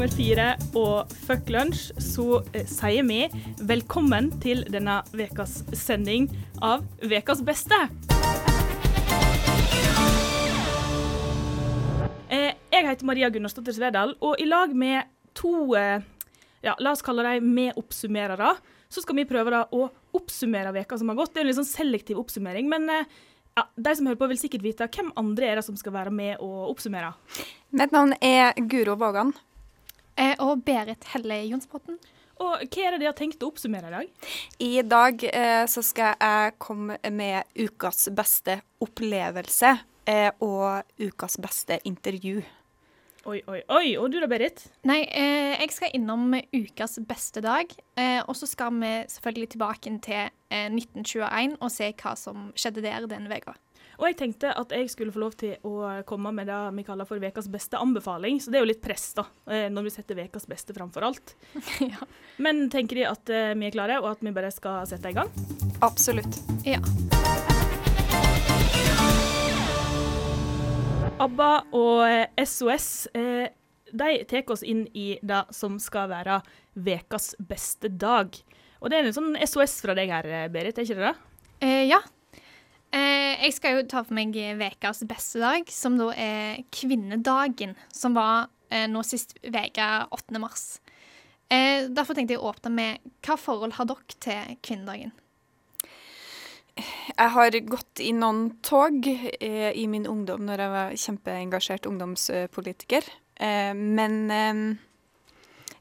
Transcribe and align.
Nummer 0.00 0.16
fire 0.16 0.44
og 0.80 1.10
Fuck 1.26 1.50
Lunsj 1.52 1.90
så 2.00 2.38
eh, 2.56 2.64
sier 2.64 3.04
vi 3.04 3.18
velkommen 3.68 4.30
til 4.40 4.62
denne 4.72 4.94
ukas 5.12 5.58
sending 5.76 6.24
av 6.64 6.86
Ukas 7.04 7.42
beste. 7.44 7.76
Eh, 12.32 12.56
jeg 12.72 12.88
heter 12.88 13.10
Maria 13.10 13.28
Gunnarsdottir 13.28 13.76
Svedal, 13.76 14.14
og 14.24 14.40
i 14.40 14.46
lag 14.48 14.72
med 14.72 15.04
to 15.36 15.74
eh, 15.76 16.00
ja, 16.64 16.78
la 16.80 16.94
oss 16.94 17.04
kalle 17.04 17.26
dem 17.34 17.52
medoppsummerere, 17.58 18.54
så 18.88 19.04
skal 19.04 19.20
vi 19.20 19.26
prøve 19.28 19.52
da 19.52 19.66
å 19.68 19.82
oppsummere 20.16 20.72
veka 20.78 20.96
som 20.96 21.12
har 21.12 21.20
gått. 21.20 21.34
Det 21.34 21.42
er 21.42 21.44
en 21.44 21.52
litt 21.52 21.60
sånn 21.60 21.68
selektiv 21.68 22.24
oppsummering, 22.24 22.72
men 22.72 22.88
ja, 22.88 23.68
de 23.76 23.96
som 24.00 24.08
hører 24.08 24.22
på, 24.24 24.32
vil 24.32 24.40
sikkert 24.46 24.64
vite 24.64 24.88
hvem 24.96 25.12
andre 25.20 25.52
er 25.52 25.60
det 25.60 25.68
som 25.68 25.76
skal 25.76 25.98
være 25.98 26.16
med 26.24 26.40
og 26.40 26.72
oppsummere. 26.72 27.12
Mitt 27.76 27.92
navn 27.92 28.16
er 28.24 28.56
Guro 28.64 28.96
Vågan. 28.96 29.36
Eh, 30.20 30.36
og 30.44 30.64
Berit 30.66 31.06
Helle 31.14 31.42
Jonsbråten. 31.48 31.96
Og 32.40 32.62
hva 32.64 32.84
er 32.86 32.94
det 32.94 33.02
de 33.02 33.08
har 33.08 33.16
tenkt 33.16 33.42
å 33.44 33.50
oppsummere 33.50 33.90
i 33.90 33.94
dag? 33.94 34.28
I 34.64 34.70
dag 34.84 35.24
eh, 35.28 35.64
så 35.68 35.82
skal 35.84 36.14
jeg 36.16 36.54
komme 36.60 36.96
med 37.12 37.48
ukas 37.56 38.08
beste 38.16 38.60
opplevelse 38.80 39.74
eh, 40.08 40.30
og 40.44 40.88
ukas 41.00 41.36
beste 41.40 41.80
intervju. 41.88 42.40
Oi, 43.28 43.42
oi, 43.52 43.60
oi. 43.68 43.86
Og 44.00 44.08
du 44.08 44.16
da, 44.22 44.28
Berit? 44.30 44.62
Nei, 44.88 45.02
eh, 45.04 45.52
jeg 45.60 45.74
skal 45.76 45.92
innom 45.96 46.32
ukas 46.56 46.96
beste 47.04 47.42
dag. 47.44 47.68
Eh, 48.00 48.22
og 48.24 48.32
så 48.38 48.48
skal 48.48 48.72
vi 48.80 48.94
selvfølgelig 49.12 49.50
tilbake 49.52 49.92
til 50.06 50.22
eh, 50.48 50.70
1921 50.72 51.58
og 51.60 51.72
se 51.72 51.90
hva 52.00 52.14
som 52.16 52.48
skjedde 52.56 52.84
der 52.86 53.04
den 53.10 53.28
veka. 53.28 53.52
Og 54.00 54.06
jeg 54.08 54.16
tenkte 54.16 54.48
at 54.56 54.70
jeg 54.72 54.88
skulle 54.88 55.12
få 55.12 55.20
lov 55.20 55.34
til 55.36 55.58
å 55.68 56.00
komme 56.08 56.30
med 56.32 56.48
det 56.48 56.58
vi 56.72 56.84
kaller 56.86 57.04
for 57.04 57.20
ukas 57.20 57.50
beste 57.52 57.76
anbefaling. 57.76 58.38
Så 58.40 58.48
det 58.48 58.56
er 58.56 58.64
jo 58.64 58.70
litt 58.70 58.80
press, 58.80 59.10
da, 59.18 59.26
eh, 59.52 59.66
når 59.68 59.86
vi 59.86 59.92
setter 59.92 60.22
ukas 60.24 60.48
beste 60.48 60.72
framfor 60.72 61.04
alt. 61.04 61.34
ja. 61.84 62.08
Men 62.40 62.70
tenker 62.72 62.96
de 62.96 63.04
at 63.10 63.28
eh, 63.28 63.52
vi 63.52 63.68
er 63.68 63.74
klare, 63.74 63.98
og 64.00 64.14
at 64.14 64.22
vi 64.24 64.32
bare 64.32 64.48
skal 64.54 64.86
sette 64.88 65.12
i 65.12 65.16
gang? 65.18 65.28
Absolutt. 65.84 66.40
Ja. 66.64 66.80
ABBA 71.20 71.50
og 71.76 72.40
SOS 72.40 72.88
eh, 73.12 73.50
de 73.92 74.14
tar 74.30 74.54
oss 74.54 74.64
inn 74.64 74.86
i 74.96 75.18
det 75.20 75.42
som 75.52 75.76
skal 75.82 76.08
være 76.08 76.38
ukas 76.72 77.34
beste 77.36 77.92
dag. 77.92 78.32
Og 78.80 78.88
det 78.88 78.96
er 78.96 79.10
en 79.10 79.18
sånn 79.18 79.36
SOS 79.44 79.76
fra 79.84 79.98
deg 79.98 80.08
her, 80.08 80.30
Berit, 80.48 80.80
er 80.80 80.88
ikke 80.88 80.96
det 80.96 81.10
det? 81.10 81.14
Eh, 81.60 81.84
ja. 81.90 82.00
Eh, 82.90 83.38
jeg 83.46 83.54
skal 83.54 83.76
jo 83.78 83.86
ta 83.86 84.02
for 84.02 84.16
meg 84.18 84.34
ukas 84.34 85.04
beste 85.06 85.38
dag, 85.42 85.68
som 85.70 85.98
da 85.98 86.10
er 86.16 86.64
kvinnedagen, 86.74 87.76
som 87.94 88.16
var 88.18 88.48
eh, 88.70 88.88
nå 88.90 89.04
sist 89.06 89.36
uke, 89.44 89.88
8. 90.10 90.40
mars. 90.42 90.80
Eh, 91.50 91.86
derfor 91.90 92.18
tenkte 92.18 92.34
jeg 92.34 92.42
å 92.42 92.50
åpne 92.50 92.70
med 92.74 93.14
hva 93.26 93.38
forhold 93.38 93.78
har 93.78 93.90
dere 93.90 94.18
til 94.22 94.58
kvinnedagen? 94.62 95.14
Jeg 96.80 97.32
har 97.34 97.56
gått 97.68 98.00
i 98.02 98.12
noen 98.16 98.44
tog 98.64 99.06
eh, 99.06 99.70
i 99.76 99.86
min 99.90 100.06
ungdom 100.08 100.46
når 100.46 100.62
jeg 100.62 100.74
var 100.74 101.00
kjempeengasjert 101.04 101.88
ungdomspolitiker. 101.90 103.06
Eh, 103.36 103.72
men 103.76 104.20
eh, 104.34 104.62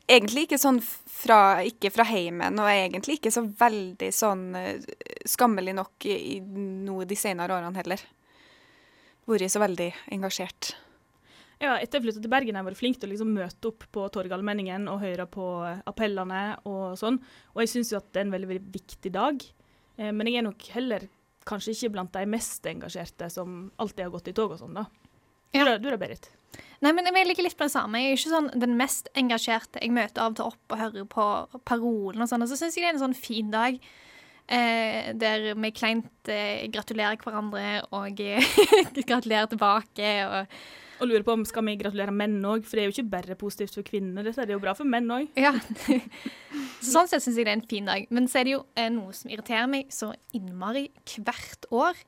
egentlig 0.10 0.48
ikke 0.48 0.60
sånn 0.62 0.82
fra, 0.82 1.62
ikke 1.66 1.92
fra 1.94 2.06
heimen, 2.10 2.60
og 2.62 2.70
egentlig 2.72 3.20
ikke 3.20 3.34
så 3.34 3.44
veldig 3.46 4.12
sånn 4.16 4.45
eh, 4.58 4.86
skammelig 5.30 5.76
nok 5.78 6.10
i, 6.10 6.16
i 6.36 6.38
noe 6.42 7.08
de 7.10 7.17
senere 7.20 7.58
årene 7.58 7.80
heller. 7.80 8.04
Vært 9.30 9.54
så 9.54 9.61
veldig 9.61 9.92
engasjert. 10.16 10.73
Ja, 11.60 11.76
etter 11.76 12.00
jeg 12.00 12.08
flytta 12.08 12.23
til 12.23 12.32
Bergen 12.32 12.56
har 12.56 12.64
jeg 12.64 12.70
vært 12.70 12.80
flink 12.80 13.00
til 13.00 13.10
å 13.10 13.11
liksom 13.11 13.33
møte 13.36 13.70
opp 13.70 13.83
på 13.92 14.06
Torgallmenningen 14.16 14.88
og 14.88 15.02
høre 15.04 15.26
på 15.30 15.45
appellene 15.92 16.44
og 16.70 16.95
sånn. 17.00 17.20
Og 17.54 17.64
jeg 17.66 17.73
syns 17.73 17.92
jo 17.92 18.00
at 18.00 18.08
det 18.14 18.22
er 18.22 18.30
en 18.30 18.36
veldig, 18.36 18.50
veldig 18.54 18.73
viktig 18.78 19.12
dag. 19.14 19.44
Eh, 20.00 20.14
men 20.16 20.32
jeg 20.32 20.39
er 20.39 20.48
nok 20.48 20.70
heller 20.73 21.06
kanskje 21.50 21.76
ikke 21.76 21.94
blant 21.98 22.16
de 22.16 22.23
mest 22.30 22.66
engasjerte 22.70 23.28
som 23.33 23.67
alltid 23.82 24.06
har 24.06 24.14
gått 24.14 24.32
i 24.32 24.36
tog 24.38 24.56
og 24.56 24.62
sånn, 24.62 24.80
da. 24.80 24.88
Ja. 25.56 25.66
Du 25.82 25.89
da, 25.89 25.98
Berit? 26.00 26.30
Nei, 26.80 26.93
men 26.95 27.10
Jeg 27.11 27.27
ligger 27.27 27.43
litt 27.43 27.58
på 27.60 27.67
det 27.67 27.73
samme. 27.73 27.99
Jeg 27.99 28.14
er 28.14 28.20
ikke 28.20 28.32
sånn 28.32 28.52
den 28.61 28.77
mest 28.80 29.10
engasjerte. 29.20 29.82
Jeg 29.83 29.92
møter 29.95 30.23
av 30.23 30.32
og 30.32 30.37
til 30.39 30.48
opp 30.48 30.76
og 30.76 30.80
hører 30.80 31.08
på 31.11 31.26
parolen 31.67 32.23
og 32.23 32.30
sånn. 32.32 32.45
Og 32.45 32.52
så 32.52 32.60
syns 32.60 32.77
jeg 32.77 32.86
det 32.86 32.93
er 32.93 32.95
en 32.95 33.04
sånn 33.04 33.17
fin 33.17 33.49
dag 33.52 33.80
eh, 34.48 35.09
der 35.20 35.49
vi 35.59 35.71
kleint 35.76 36.32
eh, 36.32 36.67
gratulerer 36.71 37.20
hverandre 37.20 37.82
og 37.95 38.21
eh, 38.23 38.54
gratulerer 39.09 39.49
tilbake. 39.52 40.14
Og, 40.30 40.55
Og 41.02 41.11
lurer 41.11 41.26
på 41.27 41.36
om 41.36 41.43
skal 41.48 41.67
vi 41.67 41.76
gratulere 41.80 42.15
menn 42.15 42.39
òg, 42.48 42.64
for 42.67 42.80
det 42.80 42.86
er 42.86 42.89
jo 42.89 42.95
ikke 42.95 43.11
bare 43.11 43.39
positivt 43.39 43.76
for 43.76 43.88
kvinner. 43.88 44.23
Dette 44.23 44.48
er 44.48 44.55
jo 44.55 44.64
bra 44.64 44.76
for 44.77 44.88
menn 44.88 45.11
òg. 45.15 45.27
ja. 45.39 45.54
så 46.80 46.93
sånn 46.93 47.11
sett 47.11 47.26
syns 47.26 47.36
jeg 47.36 47.43
det 47.43 47.52
er 47.52 47.59
en 47.59 47.67
fin 47.76 47.92
dag. 47.92 48.08
Men 48.15 48.32
så 48.32 48.39
er 48.39 48.48
det 48.48 48.55
jo 48.55 48.64
eh, 48.80 48.88
noe 48.93 49.11
som 49.15 49.32
irriterer 49.32 49.67
meg 49.67 49.92
så 49.92 50.14
innmari 50.32 50.88
hvert 51.20 51.67
år. 51.76 51.99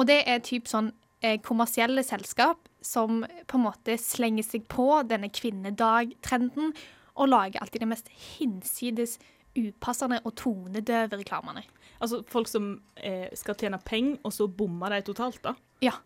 Og 0.00 0.08
det 0.08 0.22
er 0.24 0.40
typ 0.46 0.70
sånn 0.70 0.94
eh, 1.20 1.36
kommersielle 1.44 2.00
selskap 2.06 2.69
som 2.82 3.24
på 3.46 3.58
en 3.58 3.66
måte 3.66 3.96
slenger 4.00 4.46
seg 4.46 4.66
på 4.72 4.88
denne 5.08 5.30
kvinnedag-trenden 5.32 6.72
og 7.20 7.28
lager 7.28 7.60
alltid 7.60 7.84
de 7.84 7.90
mest 7.90 8.10
hinsides 8.38 9.18
upassende 9.58 10.20
og 10.24 10.36
tonedøve 10.38 11.18
reklamene. 11.20 11.64
Altså 12.00 12.22
folk 12.30 12.48
som 12.48 12.76
eh, 12.96 13.28
skal 13.36 13.58
tjene 13.58 13.80
penger, 13.84 14.20
og 14.24 14.32
så 14.32 14.46
bommer 14.46 14.94
de 14.94 15.02
totalt, 15.10 15.42
da. 15.44 15.56
Ja. 15.84 15.98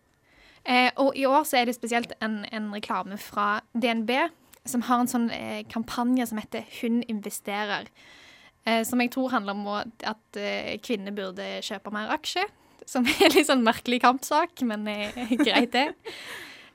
Eh, 0.64 0.90
og 0.96 1.12
i 1.16 1.26
år 1.28 1.44
så 1.46 1.60
er 1.60 1.68
det 1.68 1.76
spesielt 1.76 2.14
en, 2.24 2.42
en 2.50 2.72
reklame 2.74 3.18
fra 3.20 3.60
DNB 3.76 4.10
som 4.64 4.84
har 4.88 5.02
en 5.02 5.10
sånn 5.10 5.28
eh, 5.34 5.62
kampanje 5.68 6.26
som 6.30 6.40
heter 6.40 6.64
Hun 6.80 7.02
investerer. 7.04 7.90
Eh, 8.64 8.80
som 8.88 9.00
jeg 9.02 9.12
tror 9.12 9.32
handler 9.34 9.58
om 9.58 9.66
at 9.76 10.40
eh, 10.40 10.76
kvinner 10.80 11.12
burde 11.14 11.58
kjøpe 11.64 11.92
mer 11.94 12.12
aksjer. 12.16 12.48
Som 12.88 13.06
er 13.08 13.32
litt 13.32 13.48
sånn 13.48 13.64
merkelig 13.64 14.00
kampsak, 14.04 14.64
men 14.66 14.88
eh, 14.88 15.12
greit, 15.46 15.72
det. 15.76 15.90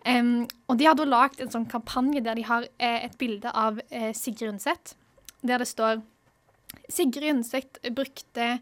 Em, 0.08 0.48
og 0.70 0.78
de 0.80 0.88
har 0.88 0.96
da 0.96 1.06
lagd 1.08 1.42
en 1.44 1.52
sånn 1.52 1.68
kampanje 1.70 2.22
der 2.24 2.38
de 2.40 2.46
har 2.48 2.68
eh, 2.78 3.06
et 3.06 3.18
bilde 3.20 3.52
av 3.52 3.82
eh, 3.90 4.12
Sigrid 4.16 4.54
Undset. 4.54 4.96
Der 5.42 5.60
det 5.60 5.68
står 5.68 6.02
Sigrid 6.90 7.34
Undset 7.34 7.82
brukte 7.96 8.60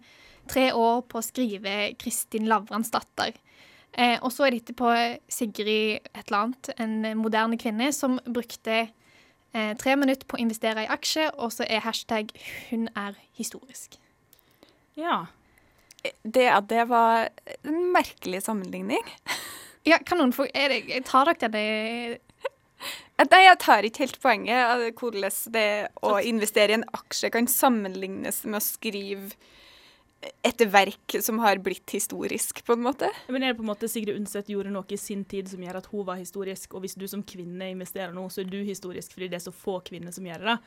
tre 0.50 0.72
år 0.74 1.04
på 1.10 1.20
å 1.20 1.26
skrive 1.26 1.76
Kristin 2.00 2.48
Lavransdatter. 2.50 3.36
Eh, 3.98 4.18
og 4.22 4.32
så 4.34 4.48
er 4.48 4.54
det 4.54 4.64
etterpå 4.64 4.92
Sigrid 5.32 6.08
et 6.14 6.24
eller 6.28 6.40
annet, 6.48 6.72
en 6.78 6.98
moderne 7.20 7.60
kvinne, 7.60 7.92
som 7.96 8.20
brukte 8.26 8.88
eh, 8.88 9.74
tre 9.80 9.96
minutter 10.00 10.28
på 10.28 10.38
å 10.38 10.44
investere 10.44 10.86
i 10.86 10.92
aksje, 10.94 11.30
og 11.38 11.54
så 11.56 11.68
er 11.70 11.86
hashtag 11.86 12.34
'hun 12.70 12.90
er 12.96 13.18
historisk'. 13.38 13.98
Ja. 14.98 15.28
Det, 16.24 16.48
at 16.48 16.70
det 16.70 16.90
var 16.90 17.30
en 17.64 17.92
merkelig 17.92 18.44
sammenligning. 18.44 19.04
Ja, 19.88 20.00
kan 20.04 20.20
noen 20.20 20.34
få 20.36 20.50
er 20.52 20.74
det, 20.74 21.04
Tar 21.08 21.32
dere 21.32 21.52
det 21.54 21.68
Nei, 23.32 23.44
jeg 23.48 23.60
tar 23.64 23.88
ikke 23.88 24.04
helt 24.04 24.20
poenget 24.22 24.60
av 24.62 24.84
hvordan 25.00 25.38
det 25.56 25.70
å 26.06 26.18
investere 26.22 26.76
i 26.76 26.78
en 26.78 26.90
aksje 26.94 27.32
kan 27.34 27.48
sammenlignes 27.50 28.44
med 28.46 28.60
å 28.60 28.64
skrive 28.64 29.32
et 30.46 30.62
verk 30.74 31.16
som 31.22 31.40
har 31.44 31.60
blitt 31.64 31.94
historisk, 31.94 32.64
på 32.66 32.74
en 32.74 32.84
måte. 32.88 33.10
Men 33.30 33.44
er 33.44 33.54
det 33.54 33.60
på 33.60 33.66
en 33.66 33.70
måte 33.70 33.90
Sigrid 33.90 34.18
Undset 34.18 34.50
gjorde 34.50 34.72
noe 34.74 34.94
i 34.94 35.00
sin 35.00 35.24
tid 35.30 35.50
som 35.52 35.62
gjør 35.64 35.80
at 35.80 35.90
hun 35.92 36.06
var 36.08 36.18
historisk, 36.22 36.74
og 36.74 36.84
hvis 36.84 36.98
du 36.98 37.06
som 37.10 37.24
kvinne 37.26 37.70
investerer 37.74 38.16
nå, 38.16 38.26
så 38.34 38.42
er 38.44 38.50
du 38.50 38.58
historisk 38.66 39.14
fordi 39.14 39.30
det 39.32 39.40
er 39.40 39.46
så 39.46 39.54
få 39.56 39.80
kvinner 39.86 40.14
som 40.16 40.26
gjør 40.28 40.46
det. 40.50 40.58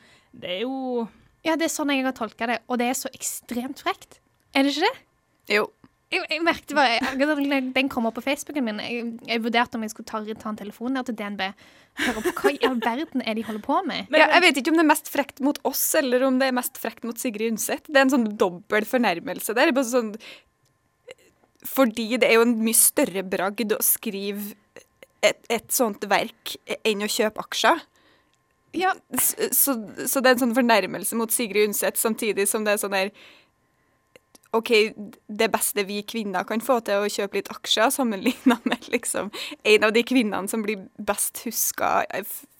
Det 0.43 0.55
er 0.57 0.63
jo 0.63 1.07
Ja, 1.45 1.57
det 1.57 1.67
er 1.67 1.73
sånn 1.73 1.91
jeg 1.93 2.05
har 2.05 2.15
tolka 2.15 2.47
det, 2.47 2.59
og 2.67 2.79
det 2.79 2.91
er 2.91 2.97
så 2.97 3.11
ekstremt 3.15 3.83
frekt. 3.83 4.19
Er 4.55 4.63
det 4.63 4.75
ikke 4.75 4.87
det? 4.87 5.05
Jo. 5.57 5.67
Jeg, 6.11 6.25
jeg 6.27 6.41
merket 6.43 6.73
bare, 6.75 6.97
jeg, 6.99 7.67
Den 7.75 7.89
kom 7.91 8.07
opp 8.09 8.17
på 8.19 8.23
Facebooken 8.25 8.65
min. 8.67 8.81
Jeg, 8.83 9.05
jeg 9.29 9.43
vurderte 9.45 9.77
om 9.79 9.85
jeg 9.85 9.93
skulle 9.93 10.09
ta, 10.09 10.19
ta 10.41 10.51
en 10.51 10.59
telefon 10.59 10.97
der 10.97 11.05
til 11.07 11.15
DNB. 11.15 11.43
Høre 12.01 12.23
på 12.25 12.33
hva 12.41 12.51
i 12.51 12.59
all 12.67 12.79
verden 12.83 13.23
er 13.23 13.37
de 13.37 13.45
holder 13.47 13.63
på 13.63 13.77
med? 13.87 14.09
Men- 14.11 14.19
ja, 14.23 14.27
jeg 14.35 14.43
vet 14.45 14.59
ikke 14.61 14.73
om 14.73 14.79
det 14.79 14.83
er 14.85 14.91
mest 14.91 15.11
frekt 15.11 15.39
mot 15.43 15.59
oss, 15.67 15.83
eller 15.99 16.25
om 16.27 16.39
det 16.41 16.49
er 16.51 16.57
mest 16.57 16.79
frekt 16.83 17.07
mot 17.07 17.19
Sigrid 17.19 17.53
Undset. 17.53 17.87
Det 17.87 17.95
er 17.95 18.07
en 18.07 18.13
sånn 18.15 18.27
dobbel 18.39 18.87
fornærmelse 18.87 19.55
der. 19.55 19.71
Bare 19.75 19.87
sånn, 19.87 20.11
fordi 21.67 22.17
det 22.19 22.27
er 22.29 22.39
jo 22.39 22.45
en 22.47 22.57
mye 22.63 22.77
større 22.77 23.23
bragd 23.27 23.71
å 23.75 23.79
skrive 23.85 24.55
et, 25.21 25.39
et 25.53 25.67
sånt 25.71 26.03
verk 26.09 26.55
enn 26.83 27.05
å 27.05 27.09
kjøpe 27.11 27.43
aksjer. 27.43 27.83
Ja, 28.73 28.93
Så, 29.19 29.49
så, 29.51 29.73
så 30.07 30.21
det 30.23 30.29
er 30.31 30.37
en 30.37 30.43
sånn 30.45 30.55
fornærmelse 30.55 31.17
mot 31.19 31.31
Sigrid 31.35 31.67
Undset, 31.69 31.99
samtidig 31.99 32.47
som 32.47 32.63
det 32.63 32.77
er 32.77 32.79
sånn 32.81 32.95
der 32.95 33.11
OK, 34.51 34.71
det 35.31 35.47
beste 35.53 35.85
vi 35.87 36.01
kvinner 36.03 36.43
kan 36.47 36.63
få 36.63 36.81
til, 36.83 36.99
å 37.05 37.11
kjøpe 37.11 37.39
litt 37.39 37.51
aksjer, 37.53 37.91
sammenligna 37.95 38.57
med 38.67 38.89
liksom 38.91 39.29
en 39.63 39.85
av 39.87 39.93
de 39.95 40.03
kvinnene 40.03 40.51
som 40.51 40.65
blir 40.65 40.87
best 40.99 41.45
huska 41.45 42.01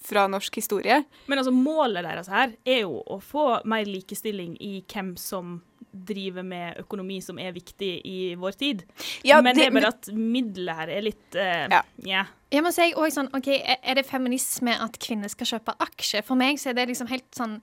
fra 0.01 0.27
norsk 0.31 0.55
historie. 0.61 1.01
Men 1.27 1.41
altså, 1.41 1.51
målet 1.53 2.07
deres 2.07 2.31
her 2.31 2.55
er 2.65 2.85
jo 2.85 3.01
å 3.03 3.19
få 3.23 3.59
mer 3.69 3.89
likestilling 3.89 4.55
i 4.63 4.79
hvem 4.87 5.13
som 5.19 5.59
driver 5.91 6.45
med 6.47 6.79
økonomi 6.79 7.17
som 7.23 7.39
er 7.41 7.51
viktig 7.51 7.89
i 8.07 8.19
vår 8.39 8.55
tid. 8.55 8.83
Ja, 9.27 9.41
men 9.41 9.55
det, 9.55 9.65
det- 9.65 9.67
er 9.67 9.75
bare 9.75 9.91
at 9.91 10.07
middelet 10.15 10.77
her 10.77 10.93
er 10.95 11.03
litt 11.03 11.35
uh, 11.35 11.67
Ja. 11.67 11.83
Yeah. 12.05 12.31
Jeg 12.51 12.63
må 12.63 12.71
er 12.75 12.95
også 12.99 13.15
sånn, 13.21 13.29
ok, 13.35 13.47
er 13.47 13.77
er 13.83 13.95
det 13.95 14.05
feminisme 14.07 14.73
at 14.83 14.97
kvinner 14.99 15.31
skal 15.31 15.47
kjøpe 15.53 15.75
aksjer? 15.79 16.23
For 16.27 16.35
meg 16.39 16.59
så 16.59 16.71
er 16.71 16.79
det 16.79 16.89
liksom 16.89 17.07
helt 17.07 17.29
sånn 17.35 17.61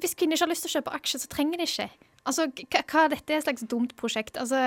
Hvis 0.00 0.14
kvinner 0.16 0.36
ikke 0.36 0.46
har 0.46 0.52
lyst 0.52 0.64
til 0.64 0.72
å 0.72 0.76
kjøpe 0.78 0.94
aksjer, 0.96 1.20
så 1.20 1.28
trenger 1.32 1.60
de 1.60 1.68
ikke. 1.68 1.88
Altså, 2.28 2.46
hva, 2.54 2.84
hva 2.86 3.04
er 3.04 3.14
dette 3.16 3.34
et 3.34 3.46
slags 3.46 3.66
dumt 3.70 3.96
prosjekt? 3.98 4.38
Altså 4.38 4.60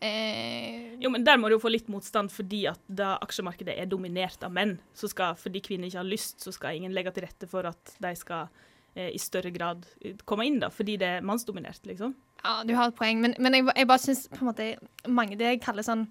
eh, 0.00 0.94
Jo, 1.02 1.10
men 1.10 1.24
Der 1.26 1.40
må 1.40 1.50
du 1.50 1.56
jo 1.56 1.62
få 1.62 1.72
litt 1.72 1.90
motstand 1.90 2.30
fordi 2.34 2.64
at 2.70 2.80
da 2.86 3.16
aksjemarkedet 3.24 3.74
er 3.74 3.90
dominert 3.90 4.44
av 4.46 4.54
menn, 4.54 4.76
så 4.94 5.10
skal, 5.10 5.38
fordi 5.38 5.62
kvinner 5.64 5.90
ikke 5.90 6.02
har 6.02 6.08
lyst, 6.08 6.38
så 6.44 6.54
skal 6.54 6.78
ingen 6.78 6.94
legge 6.94 7.14
til 7.16 7.26
rette 7.26 7.50
for 7.50 7.66
at 7.70 7.96
de 7.98 8.14
skal 8.18 8.46
eh, 8.94 9.10
i 9.10 9.18
større 9.22 9.50
grad 9.54 9.88
eh, 10.02 10.14
komme 10.28 10.46
inn, 10.46 10.60
da, 10.62 10.70
fordi 10.74 10.98
det 11.00 11.10
er 11.18 11.26
mannsdominert, 11.26 11.82
liksom. 11.88 12.14
Ja, 12.44 12.60
du 12.62 12.70
har 12.78 12.92
et 12.92 12.98
poeng, 12.98 13.18
men, 13.24 13.34
men 13.42 13.58
jeg, 13.58 13.66
jeg 13.74 13.90
bare 13.90 14.04
syns 14.04 14.28
på 14.30 14.44
en 14.44 14.52
måte 14.52 14.68
mange 15.10 15.38
det 15.40 15.56
jeg 15.56 15.64
kaller 15.64 15.86
sånn 15.86 16.06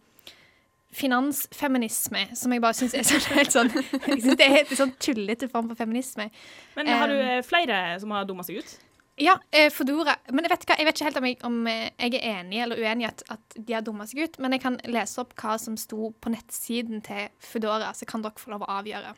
finansfeminisme, 0.98 2.22
som 2.36 2.54
jeg 2.54 2.64
bare 2.64 2.76
syns 2.78 2.96
er 2.96 3.08
sånn 3.08 3.26
helt 3.38 3.54
sånn 3.56 3.72
Jeg 3.76 4.22
synes 4.24 4.38
det 4.40 4.46
er 4.46 4.54
helt 4.54 4.76
sånn 4.80 4.94
tullete 5.04 5.50
form 5.52 5.72
for 5.72 5.80
feminisme. 5.80 6.30
Men 6.78 6.92
har 6.92 7.12
du 7.12 7.18
Um, 7.18 7.24
eh, 7.24 7.42
flere 7.46 8.00
som 8.00 8.12
har 8.14 8.28
dumma 8.28 8.44
seg 8.46 8.62
ut? 8.62 8.76
Ja, 9.20 9.40
eh, 9.52 9.72
Fodora. 9.74 10.14
Men 10.30 10.46
jeg 10.46 10.52
vet, 10.52 10.66
hva, 10.70 10.76
jeg 10.78 10.86
vet 10.86 11.00
ikke 11.00 11.06
helt 11.08 11.18
om 11.18 11.26
jeg, 11.26 11.38
om 11.48 11.56
eh, 11.72 11.88
jeg 11.98 12.20
er 12.20 12.26
enig 12.38 12.60
eller 12.62 12.78
uenig 12.78 13.08
i 13.08 13.10
at, 13.10 13.24
at 13.34 13.56
de 13.58 13.74
har 13.74 13.82
dumma 13.82 14.06
seg 14.06 14.28
ut, 14.28 14.38
men 14.44 14.54
jeg 14.54 14.62
kan 14.62 14.78
lese 14.86 15.18
opp 15.24 15.34
hva 15.42 15.56
som 15.58 15.78
sto 15.80 16.12
på 16.22 16.34
nettsiden 16.36 17.02
til 17.06 17.32
Foodora, 17.42 17.90
så 17.98 18.06
kan 18.06 18.22
dere 18.22 18.38
få 18.38 18.54
lov 18.54 18.68
å 18.68 18.70
avgjøre. 18.76 19.16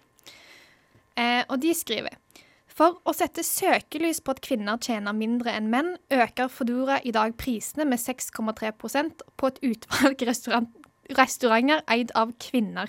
Eh, 1.20 1.42
og 1.44 1.60
de 1.60 1.74
skriver 1.76 2.16
For 2.72 2.96
å 3.04 3.12
sette 3.12 3.44
søkelys 3.44 4.24
på 4.24 4.38
at 4.38 4.40
kvinner 4.46 4.80
tjener 4.80 5.20
mindre 5.20 5.52
enn 5.60 5.68
menn, 5.74 5.92
øker 6.16 6.48
Foodora 6.48 7.02
i 7.04 7.12
dag 7.12 7.36
prisene 7.36 7.84
med 7.90 8.00
6,3% 8.00 9.28
på 9.36 9.52
et 9.52 9.64
utvalg 9.74 10.28
restaurant, 10.32 10.72
restauranter 11.20 11.84
eid 11.92 12.16
av 12.16 12.32
kvinner. 12.40 12.88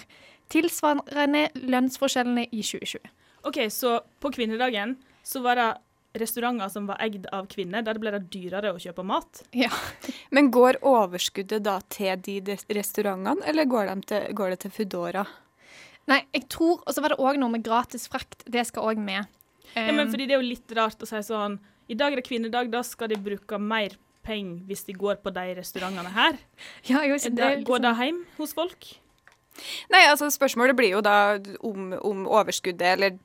Tilsvarende 0.55 1.49
lønnsforskjellene 1.59 2.47
i 2.55 2.63
2020. 2.63 3.03
OK, 3.51 3.65
så 3.67 3.99
på 4.23 4.31
kvinnedagen 4.39 5.01
så 5.27 5.43
var 5.43 5.59
det 5.59 5.71
restauranter 6.19 6.69
som 6.73 6.89
var 6.89 6.99
eid 7.03 7.27
av 7.35 7.47
kvinner, 7.51 7.85
der 7.87 7.99
ble 8.03 8.13
det 8.15 8.25
dyrere 8.33 8.73
å 8.75 8.81
kjøpe 8.83 9.05
mat. 9.07 9.43
Ja. 9.57 9.71
Men 10.35 10.51
går 10.55 10.81
overskuddet 10.87 11.65
da 11.67 11.79
til 11.93 12.19
de 12.27 12.57
restaurantene, 12.75 13.45
eller 13.47 13.69
går, 13.71 13.93
de 13.93 14.09
til, 14.11 14.27
går 14.37 14.55
det 14.55 14.61
til 14.65 14.75
Foodora? 14.75 15.27
Nei, 16.11 16.23
jeg 16.35 16.49
tror 16.51 16.81
Og 16.81 16.95
så 16.95 17.03
var 17.05 17.13
det 17.13 17.21
òg 17.23 17.37
noe 17.39 17.53
med 17.53 17.63
gratis 17.63 18.09
frakt. 18.11 18.43
Det 18.49 18.65
skal 18.67 18.89
òg 18.93 19.01
med. 19.01 19.29
Ja, 19.77 19.93
men 19.93 20.09
Um, 20.09 20.11
fordi 20.11 20.27
det 20.27 20.35
er 20.35 20.41
jo 20.41 20.49
litt 20.49 20.73
rart 20.75 20.99
å 20.99 21.07
si 21.07 21.21
sånn 21.23 21.61
I 21.87 21.95
dag 21.95 22.11
er 22.11 22.19
det 22.19 22.27
kvinnedag, 22.27 22.73
da 22.73 22.81
skal 22.83 23.11
de 23.13 23.19
bruke 23.23 23.59
mer 23.63 23.95
penger 24.27 24.65
hvis 24.67 24.83
de 24.89 24.97
går 24.99 25.21
på 25.23 25.31
de 25.35 25.45
restaurantene 25.61 26.11
her. 26.15 26.41
ja, 26.91 27.05
jeg, 27.07 27.21
det, 27.39 27.63
går 27.69 27.79
liksom, 27.79 27.87
det 27.87 27.95
hjem 28.03 28.19
hos 28.41 28.57
folk? 28.57 28.89
Nei, 29.93 30.01
altså 30.09 30.29
Spørsmålet 30.33 30.77
blir 30.79 30.93
jo 30.95 31.01
da 31.05 31.15
om, 31.67 31.91
om 32.07 32.23
overskuddet 32.31 32.95
eller 32.95 33.17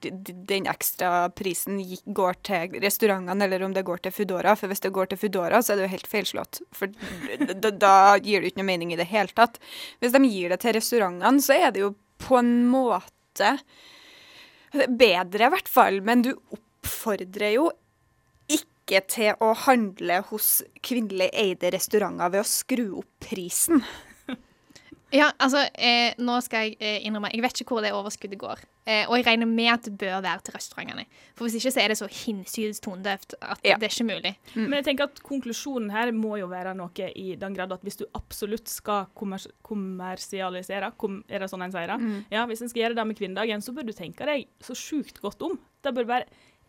den 0.49 0.65
ekstra 0.67 1.29
prisen 1.37 1.77
går 2.17 2.39
til 2.43 2.75
restaurantene, 2.83 3.45
eller 3.47 3.63
om 3.63 3.75
det 3.75 3.85
går 3.87 4.01
til 4.03 4.11
Foodora. 4.15 4.55
For 4.59 4.67
hvis 4.71 4.83
det 4.83 4.91
går 4.95 5.11
til 5.13 5.21
Foodora, 5.21 5.61
så 5.63 5.73
er 5.73 5.79
det 5.79 5.85
jo 5.87 5.93
helt 5.93 6.09
feilslått. 6.11 6.59
For 6.75 6.91
d- 6.91 7.53
d- 7.55 7.71
da 7.79 7.93
gir 8.17 8.41
det 8.43 8.51
ikke 8.51 8.63
noe 8.63 8.71
mening 8.73 8.91
i 8.91 8.99
det 8.99 9.07
hele 9.13 9.31
tatt. 9.37 9.61
Hvis 10.03 10.15
de 10.17 10.23
gir 10.27 10.51
det 10.51 10.59
til 10.65 10.75
restaurantene, 10.79 11.45
så 11.45 11.55
er 11.55 11.71
det 11.75 11.85
jo 11.85 11.93
på 12.25 12.39
en 12.41 12.51
måte 12.73 13.53
bedre, 14.89 15.47
i 15.47 15.53
hvert 15.55 15.71
fall. 15.71 16.01
Men 16.03 16.25
du 16.25 16.33
oppfordrer 16.55 17.55
jo 17.55 17.69
ikke 18.51 18.99
til 19.09 19.39
å 19.41 19.53
handle 19.65 20.19
hos 20.33 20.59
kvinnelig 20.85 21.31
eide 21.33 21.71
restauranter 21.73 22.33
ved 22.35 22.43
å 22.43 22.49
skru 22.49 22.83
opp 22.99 23.09
prisen. 23.29 23.81
Ja, 25.15 25.29
altså, 25.41 25.61
eh, 25.79 26.13
nå 26.19 26.35
skal 26.43 26.65
jeg 26.67 26.75
eh, 26.83 26.97
innrømme 27.07 27.29
Jeg 27.33 27.41
vet 27.45 27.61
ikke 27.61 27.75
hvor 27.77 27.83
det 27.85 27.91
overskuddet 27.95 28.39
går. 28.41 28.61
Eh, 28.85 29.05
og 29.09 29.15
jeg 29.17 29.25
regner 29.25 29.49
med 29.49 29.69
at 29.71 29.87
det 29.87 29.93
bør 30.01 30.19
være 30.21 30.43
til 30.45 30.53
restaurantene. 30.57 31.05
For 31.37 31.47
hvis 31.47 31.55
ikke 31.59 31.71
så 31.73 31.81
er 31.83 31.93
det 31.93 31.97
så 31.99 32.09
hinsides 32.11 32.81
tonedøvt 32.83 33.37
at 33.41 33.63
Ja. 33.65 33.77
det 33.81 33.87
er 33.89 33.93
ikke 33.95 34.07
mulig. 34.11 34.33
Men 34.55 34.73
jeg 34.79 34.85
tenker 34.89 35.07
at 35.09 35.21
konklusjonen 35.25 35.89
her 35.95 36.11
må 36.11 36.35
jo 36.41 36.47
være 36.51 36.75
noe 36.77 37.09
i 37.15 37.35
den 37.39 37.55
grad 37.57 37.71
at 37.73 37.81
hvis 37.87 37.97
du 38.01 38.05
absolutt 38.13 38.67
skal 38.69 39.07
kommers 39.15 39.47
kommersialisere, 39.65 40.91
kom, 40.97 41.23
er 41.29 41.39
det 41.39 41.49
sånn 41.51 41.65
en 41.65 41.71
sier 41.73 41.87
det? 41.95 41.99
Ja, 42.35 42.45
hvis 42.45 42.61
en 42.61 42.69
skal 42.69 42.83
gjøre 42.85 42.99
det 42.99 43.07
med 43.07 43.17
kvinnedagen, 43.17 43.61
så 43.65 43.73
bør 43.73 43.87
du 43.87 43.93
tenke 43.95 44.27
deg 44.29 44.47
så 44.61 44.75
sjukt 44.77 45.21
godt 45.23 45.41
om. 45.47 45.57
Det 45.81 45.95
bør 45.95 46.05
være 46.11 46.25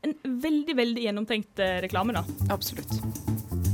en 0.07 0.15
veldig, 0.25 0.77
veldig 0.77 1.07
gjennomtenkt 1.09 1.59
eh, 1.59 1.81
reklame, 1.85 2.15
da. 2.17 2.25
Absolutt. 2.55 3.66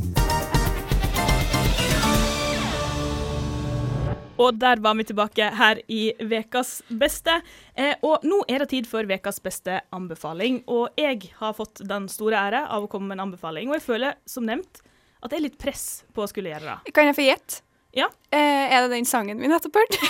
Og 4.42 4.58
der 4.58 4.80
var 4.82 4.96
vi 4.98 5.06
tilbake 5.06 5.50
her 5.54 5.80
i 5.92 6.00
Vekas 6.18 6.80
beste. 6.98 7.38
Eh, 7.78 7.94
og 8.02 8.24
nå 8.26 8.40
er 8.50 8.64
det 8.64 8.72
tid 8.72 8.88
for 8.90 9.06
Vekas 9.06 9.38
beste 9.44 9.80
anbefaling. 9.94 10.62
Og 10.66 10.98
jeg 10.98 11.30
har 11.38 11.54
fått 11.54 11.84
den 11.86 12.08
store 12.10 12.40
ære 12.40 12.64
av 12.66 12.86
å 12.86 12.90
komme 12.90 13.12
med 13.12 13.20
en 13.20 13.28
anbefaling, 13.28 13.70
og 13.70 13.78
jeg 13.78 13.86
føler, 13.86 14.16
som 14.26 14.48
nevnt, 14.48 14.82
at 15.22 15.30
det 15.30 15.38
er 15.38 15.44
litt 15.46 15.60
press 15.62 16.02
på 16.14 16.24
å 16.24 16.30
skulle 16.30 16.50
gjøre 16.50 16.72
det. 16.72 16.94
Kan 16.96 17.10
jeg 17.10 17.18
få 17.18 17.28
gjette? 17.28 17.62
Ja. 17.94 18.08
Eh, 18.32 18.72
er 18.72 18.82
det 18.82 18.96
den 18.96 19.06
sangen 19.06 19.38
vi 19.42 19.50
nettopp 19.52 19.78
hørte? 19.78 20.00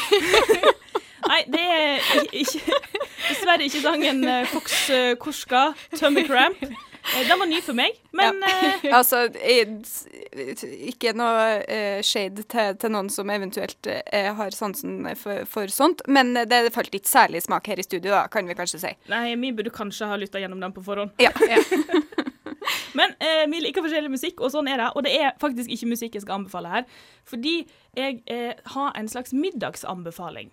Nei, 1.29 1.43
det 1.51 1.63
er 1.63 2.31
ikke, 2.35 2.79
Dessverre 3.29 3.67
ikke 3.67 3.83
sangen 3.83 4.25
eh, 4.27 4.49
Fox 4.51 4.79
eh, 4.91 5.13
Korska, 5.21 5.73
'Tummy 5.93 6.25
Cramp'. 6.27 6.73
Eh, 7.03 7.27
den 7.29 7.39
var 7.39 7.49
ny 7.51 7.59
for 7.65 7.77
meg, 7.77 7.97
men 8.15 8.39
ja. 8.47 8.93
altså, 8.99 9.25
ikke 10.93 11.15
noe 11.19 11.61
eh, 11.67 11.99
shade 12.07 12.47
til, 12.47 12.77
til 12.79 12.95
noen 12.95 13.11
som 13.13 13.31
eventuelt 13.35 13.89
eh, 13.91 14.31
har 14.39 14.55
sansen 14.55 15.03
for, 15.19 15.43
for 15.51 15.73
sånt, 15.73 16.05
men 16.07 16.35
det 16.49 16.63
falt 16.77 16.95
ikke 16.95 17.11
særlig 17.11 17.43
smak 17.43 17.67
her 17.73 17.83
i 17.83 17.87
studio, 17.87 18.15
da, 18.15 18.27
kan 18.33 18.47
vi 18.47 18.57
kanskje 18.59 18.85
si. 18.85 18.95
Nei, 19.13 19.25
vi 19.35 19.55
burde 19.57 19.75
kanskje 19.75 20.09
ha 20.11 20.19
lytta 20.21 20.43
gjennom 20.43 20.63
den 20.63 20.77
på 20.77 20.85
forhånd. 20.87 21.17
Ja. 21.23 21.35
Men 22.99 23.15
eh, 23.25 23.45
vi 23.51 23.61
liker 23.65 23.85
forskjellig 23.85 24.13
musikk, 24.13 24.41
og 24.45 24.53
sånn 24.53 24.69
er 24.71 24.81
det. 24.81 24.91
Og 24.97 25.07
det 25.07 25.15
er 25.17 25.35
faktisk 25.41 25.73
ikke 25.73 25.91
musikk 25.93 26.17
jeg 26.17 26.25
skal 26.27 26.41
anbefale 26.41 26.73
her, 26.73 26.87
fordi 27.29 27.55
jeg 27.99 28.21
eh, 28.31 28.53
har 28.75 28.93
en 28.99 29.11
slags 29.11 29.35
middagsanbefaling. 29.37 30.53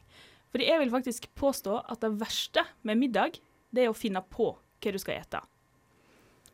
Fordi 0.50 0.70
jeg 0.72 0.82
vil 0.82 0.94
faktisk 0.94 1.30
påstå 1.38 1.82
at 1.92 2.02
det 2.02 2.16
verste 2.22 2.66
med 2.88 3.02
middag, 3.02 3.38
det 3.76 3.86
er 3.86 3.92
å 3.92 3.98
finne 3.98 4.24
på 4.26 4.54
hva 4.56 4.94
du 4.96 5.00
skal 5.02 5.20
ete. 5.20 5.44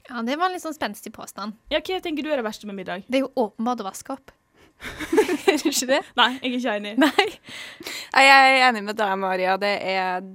Ja, 0.09 0.21
Det 0.21 0.38
var 0.38 0.50
en 0.50 0.55
litt 0.57 0.65
sånn 0.65 0.75
spenstig 0.77 1.13
påstand. 1.15 1.57
Ja, 1.74 1.81
hva 1.81 2.01
tenker 2.03 2.25
du 2.25 2.31
er 2.31 2.41
det 2.41 2.47
verste 2.47 2.67
med 2.69 2.77
middag? 2.77 3.05
Det 3.07 3.19
er 3.19 3.25
jo 3.25 3.31
åpenbart 3.47 3.81
å 3.81 3.88
vaske 3.89 4.13
opp. 4.13 4.33
er 5.50 5.57
du 5.62 5.69
ikke 5.71 5.88
det? 5.88 6.01
Nei, 6.19 6.29
jeg 6.41 6.51
er 6.51 6.59
ikke 6.59 6.75
enig. 6.81 6.93
Nei. 7.00 7.27
Nei, 8.13 8.24
Jeg 8.27 8.45
er 8.59 8.67
enig 8.69 8.83
med 8.85 9.00
deg, 9.00 9.17
Maria. 9.19 9.57
Det 9.62 9.74
er 9.79 10.25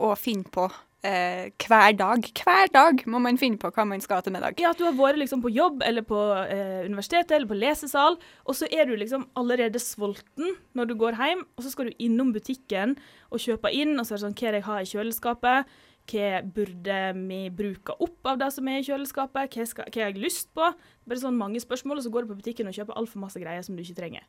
å 0.00 0.14
finne 0.18 0.48
på 0.52 0.66
eh, 1.06 1.52
hver 1.66 1.96
dag. 1.98 2.28
Hver 2.40 2.72
dag 2.74 3.04
må 3.06 3.20
man 3.22 3.38
finne 3.40 3.60
på 3.60 3.70
hva 3.74 3.86
man 3.88 4.02
skal 4.04 4.24
til 4.24 4.34
middag. 4.34 4.58
Ja, 4.62 4.72
at 4.72 4.80
du 4.80 4.86
har 4.88 4.96
vært 4.98 5.20
liksom 5.20 5.44
på 5.44 5.52
jobb 5.54 5.84
eller 5.86 6.06
på 6.06 6.20
eh, 6.42 6.86
universitetet 6.88 7.36
eller 7.36 7.50
på 7.50 7.58
lesesal, 7.60 8.18
og 8.46 8.58
så 8.58 8.68
er 8.72 8.88
du 8.88 8.96
liksom 8.98 9.28
allerede 9.38 9.82
sulten 9.82 10.56
når 10.76 10.90
du 10.90 10.96
går 10.98 11.20
hjem, 11.20 11.44
og 11.56 11.66
så 11.66 11.72
skal 11.74 11.90
du 11.90 12.02
innom 12.08 12.32
butikken 12.34 12.96
og 13.30 13.42
kjøpe 13.42 13.72
inn, 13.76 13.96
og 14.00 14.06
så 14.06 14.14
er 14.16 14.18
det 14.18 14.26
sånn 14.26 14.38
Hva 14.40 14.56
jeg 14.56 14.66
har 14.70 14.82
i 14.82 14.90
kjøleskapet? 14.94 15.76
Hva 16.06 16.40
burde 16.54 16.96
vi 17.18 17.40
bruke 17.50 17.96
opp 18.02 18.28
av 18.30 18.38
det 18.38 18.52
som 18.54 18.68
er 18.70 18.78
i 18.78 18.86
kjøleskapet? 18.86 19.54
Hva, 19.56 19.66
skal, 19.66 19.88
hva 19.90 20.02
har 20.04 20.12
jeg 20.12 20.22
lyst 20.22 20.52
på? 20.54 20.68
Bare 21.06 21.22
sånn 21.22 21.38
mange 21.38 21.62
spørsmål, 21.62 21.98
og 21.98 22.06
så 22.06 22.12
går 22.14 22.26
du 22.26 22.32
på 22.32 22.40
butikken 22.42 22.70
og 22.70 22.76
kjøper 22.76 22.98
altfor 22.98 23.24
masse 23.24 23.42
greier 23.42 23.64
som 23.66 23.74
du 23.74 23.82
ikke 23.82 23.98
trenger. 23.98 24.26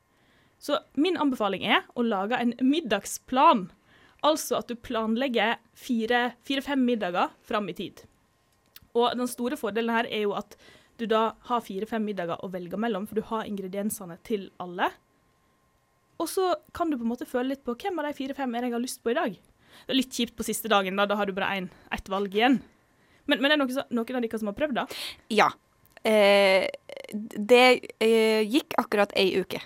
Så 0.58 0.80
min 0.98 1.20
anbefaling 1.22 1.66
er 1.70 1.86
å 1.94 2.06
lage 2.06 2.40
en 2.42 2.56
middagsplan. 2.66 3.68
Altså 4.26 4.58
at 4.58 4.72
du 4.72 4.78
planlegger 4.82 5.60
fire-fem 5.78 6.34
fire, 6.48 6.78
middager 6.82 7.34
fram 7.46 7.70
i 7.70 7.78
tid. 7.78 8.02
Og 8.98 9.14
den 9.20 9.30
store 9.30 9.60
fordelen 9.60 9.94
her 9.94 10.10
er 10.10 10.26
jo 10.26 10.34
at 10.38 10.58
du 10.98 11.06
da 11.06 11.36
har 11.46 11.62
fire-fem 11.62 12.02
middager 12.02 12.42
å 12.42 12.50
velge 12.50 12.80
mellom, 12.82 13.06
for 13.06 13.20
du 13.20 13.28
har 13.30 13.46
ingrediensene 13.46 14.18
til 14.26 14.50
alle. 14.64 14.90
Og 16.18 16.26
så 16.32 16.56
kan 16.74 16.90
du 16.90 16.98
på 16.98 17.06
en 17.06 17.12
måte 17.12 17.30
føle 17.30 17.54
litt 17.54 17.62
på 17.66 17.78
hvem 17.78 18.02
av 18.02 18.10
de 18.10 18.18
fire-fem 18.18 18.56
er 18.56 18.66
det 18.66 18.72
jeg 18.72 18.78
har 18.80 18.86
lyst 18.88 19.04
på 19.06 19.14
i 19.14 19.18
dag. 19.20 19.38
Det 19.86 19.94
er 19.94 20.02
litt 20.02 20.18
kjipt 20.18 20.36
på 20.38 20.46
siste 20.48 20.72
dagen, 20.72 20.98
da, 21.00 21.08
da 21.10 21.20
har 21.20 21.30
du 21.30 21.36
bare 21.38 21.68
ett 21.94 22.12
valg 22.12 22.34
igjen. 22.36 22.60
Men, 23.28 23.42
men 23.42 23.52
er 23.52 23.58
det 23.58 23.64
noen, 23.66 23.88
noen 23.92 24.20
av 24.20 24.26
dere 24.26 24.42
som 24.42 24.52
har 24.52 24.58
prøvd 24.58 24.78
det? 24.80 24.86
Ja. 25.36 25.52
Eh, 26.08 26.68
det 27.52 27.64
eh, 28.04 28.44
gikk 28.48 28.76
akkurat 28.80 29.12
ei 29.20 29.32
uke. 29.42 29.60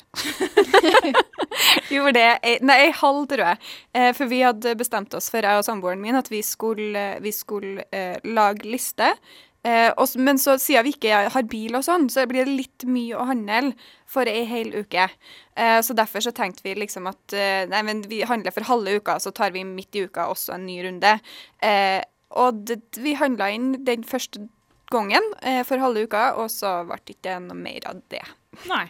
Gjorde 1.94 2.16
det 2.18 2.28
ei, 2.42 2.56
Nei, 2.66 2.78
ei 2.88 2.92
halv, 3.02 3.26
tror 3.30 3.46
jeg. 3.52 3.62
Eh, 3.98 4.10
for 4.18 4.32
vi 4.32 4.42
hadde 4.46 4.76
bestemt 4.80 5.14
oss 5.18 5.30
for, 5.34 5.46
jeg 5.46 5.62
og 5.62 5.68
samboeren 5.68 6.02
min, 6.02 6.18
at 6.18 6.32
vi 6.32 6.42
skulle, 6.46 7.06
vi 7.22 7.34
skulle 7.36 7.86
eh, 7.94 8.18
lage 8.26 8.70
liste. 8.70 9.14
Eh, 9.62 9.92
og, 9.94 10.10
men 10.18 10.40
så 10.42 10.56
siden 10.58 10.88
vi 10.88 10.96
ikke 10.96 11.18
har 11.34 11.50
bil 11.50 11.76
og 11.78 11.86
sånn, 11.86 12.08
så 12.10 12.26
blir 12.30 12.48
det 12.48 12.56
litt 12.58 12.86
mye 12.90 13.18
å 13.18 13.28
handle 13.30 13.76
for 14.10 14.30
ei 14.30 14.42
hel 14.50 14.72
uke. 14.74 15.06
Eh, 15.54 15.80
så 15.86 15.96
derfor 15.98 16.24
så 16.26 16.34
tenkte 16.36 16.66
vi 16.66 16.74
liksom 16.80 17.10
at 17.12 17.36
eh, 17.38 17.68
nei, 17.70 17.84
men 17.86 18.02
vi 18.10 18.24
handler 18.26 18.56
for 18.56 18.66
halve 18.70 18.98
uka, 18.98 19.20
så 19.22 19.34
tar 19.36 19.54
vi 19.54 19.66
midt 19.68 19.98
i 19.98 20.08
uka 20.10 20.30
også 20.32 20.56
en 20.58 20.66
ny 20.66 20.80
runde. 20.88 21.14
Eh, 21.62 22.02
og 22.42 22.64
det, 22.66 22.82
vi 23.04 23.14
handla 23.20 23.52
inn 23.54 23.74
den 23.86 24.08
første 24.08 24.48
gangen 24.92 25.24
eh, 25.46 25.62
for 25.68 25.82
halve 25.82 26.08
uka, 26.10 26.32
og 26.42 26.50
så 26.52 26.82
ble 26.88 26.98
det 27.06 27.20
ikke 27.20 27.38
noe 27.46 27.58
mer 27.60 27.86
av 27.92 28.02
det. 28.12 28.24
Nei. 28.68 28.84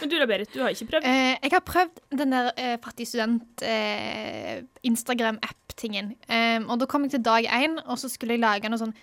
Men 0.00 0.10
du 0.10 0.16
da, 0.16 0.26
Berit, 0.28 0.54
du 0.54 0.62
har 0.62 0.72
ikke 0.72 0.88
prøvd? 0.94 1.08
Eh, 1.10 1.34
jeg 1.34 1.52
har 1.52 1.64
prøvd 1.66 2.00
den 2.22 2.32
der 2.32 2.48
eh, 2.56 2.76
Fattig 2.82 3.08
student 3.10 3.66
eh, 3.66 4.62
Instagram-app-tingen. 4.88 6.14
Eh, 6.30 6.62
og 6.64 6.80
da 6.80 6.88
kom 6.88 7.04
jeg 7.04 7.18
til 7.18 7.26
dag 7.26 7.50
én, 7.58 7.76
og 7.84 8.00
så 8.00 8.08
skulle 8.12 8.38
jeg 8.38 8.44
lage 8.46 8.70
noe 8.72 8.80
sånn 8.80 8.96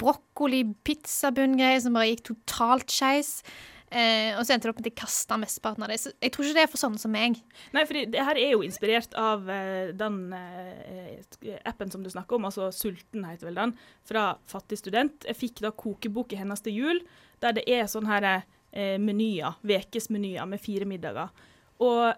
brokkoli-pizzabunn-greier 0.00 1.82
som 1.84 1.96
bare 1.96 2.12
gikk 2.12 2.24
totalt 2.32 2.90
skeis. 2.92 3.38
Eh, 3.90 4.36
og 4.38 4.44
så 4.46 4.54
endte 4.54 4.68
det 4.68 4.70
opp 4.70 4.78
med 4.78 4.84
at 4.86 4.92
jeg 4.92 5.00
kasta 5.00 5.36
mesteparten 5.40 5.82
av 5.82 5.90
det. 5.90 5.98
Så 5.98 6.12
jeg 6.14 6.30
tror 6.30 6.46
ikke 6.46 6.58
det 6.60 6.62
er 6.62 6.70
for 6.70 6.82
sånne 6.82 7.02
som 7.02 7.10
meg. 7.14 7.40
Nei, 7.74 7.82
for 7.88 7.98
det 8.14 8.26
her 8.28 8.38
er 8.38 8.52
jo 8.54 8.62
inspirert 8.62 9.16
av 9.18 9.50
eh, 9.50 9.90
den 9.98 10.20
eh, 10.36 11.58
appen 11.66 11.90
som 11.90 12.04
du 12.04 12.10
snakker 12.12 12.38
om, 12.38 12.46
altså 12.46 12.70
Sulten 12.74 13.26
heter 13.26 13.50
vel 13.50 13.58
den, 13.58 13.74
fra 14.06 14.28
Fattig 14.50 14.78
student. 14.78 15.26
Jeg 15.26 15.40
fikk 15.40 15.64
da 15.64 15.74
kokebok 15.74 16.36
i 16.36 16.38
hennes 16.38 16.62
til 16.62 16.78
jul, 16.78 17.04
der 17.42 17.58
det 17.58 17.66
er 17.66 17.90
sånne 17.90 18.14
her 18.14 18.28
eh, 18.30 18.96
menyer, 19.02 19.58
ukesmenyer 19.66 20.46
med 20.46 20.62
fire 20.62 20.86
middager. 20.86 21.34
Og 21.82 22.12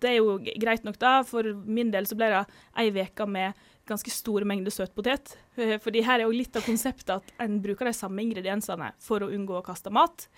det 0.00 0.14
er 0.14 0.18
jo 0.20 0.38
greit 0.40 0.84
nok, 0.86 0.96
da. 1.02 1.18
For 1.26 1.52
min 1.66 1.92
del 1.92 2.08
så 2.08 2.16
ble 2.18 2.30
det 2.32 2.44
ei 2.80 2.88
uke 2.94 3.28
med 3.28 3.64
ganske 3.88 4.12
store 4.12 4.46
mengder 4.48 4.72
søtpotet. 4.74 5.36
Eh, 5.56 5.76
Fordi 5.82 6.02
her 6.06 6.20
er 6.20 6.28
jo 6.28 6.34
litt 6.34 6.56
av 6.56 6.66
konseptet 6.66 7.14
at 7.16 7.32
en 7.44 7.60
bruker 7.64 7.88
de 7.88 7.94
samme 7.96 8.24
ingrediensene 8.24 8.92
for 9.02 9.24
å 9.24 9.30
unngå 9.32 9.58
å 9.58 9.64
kaste 9.66 9.92
mat. 9.94 10.28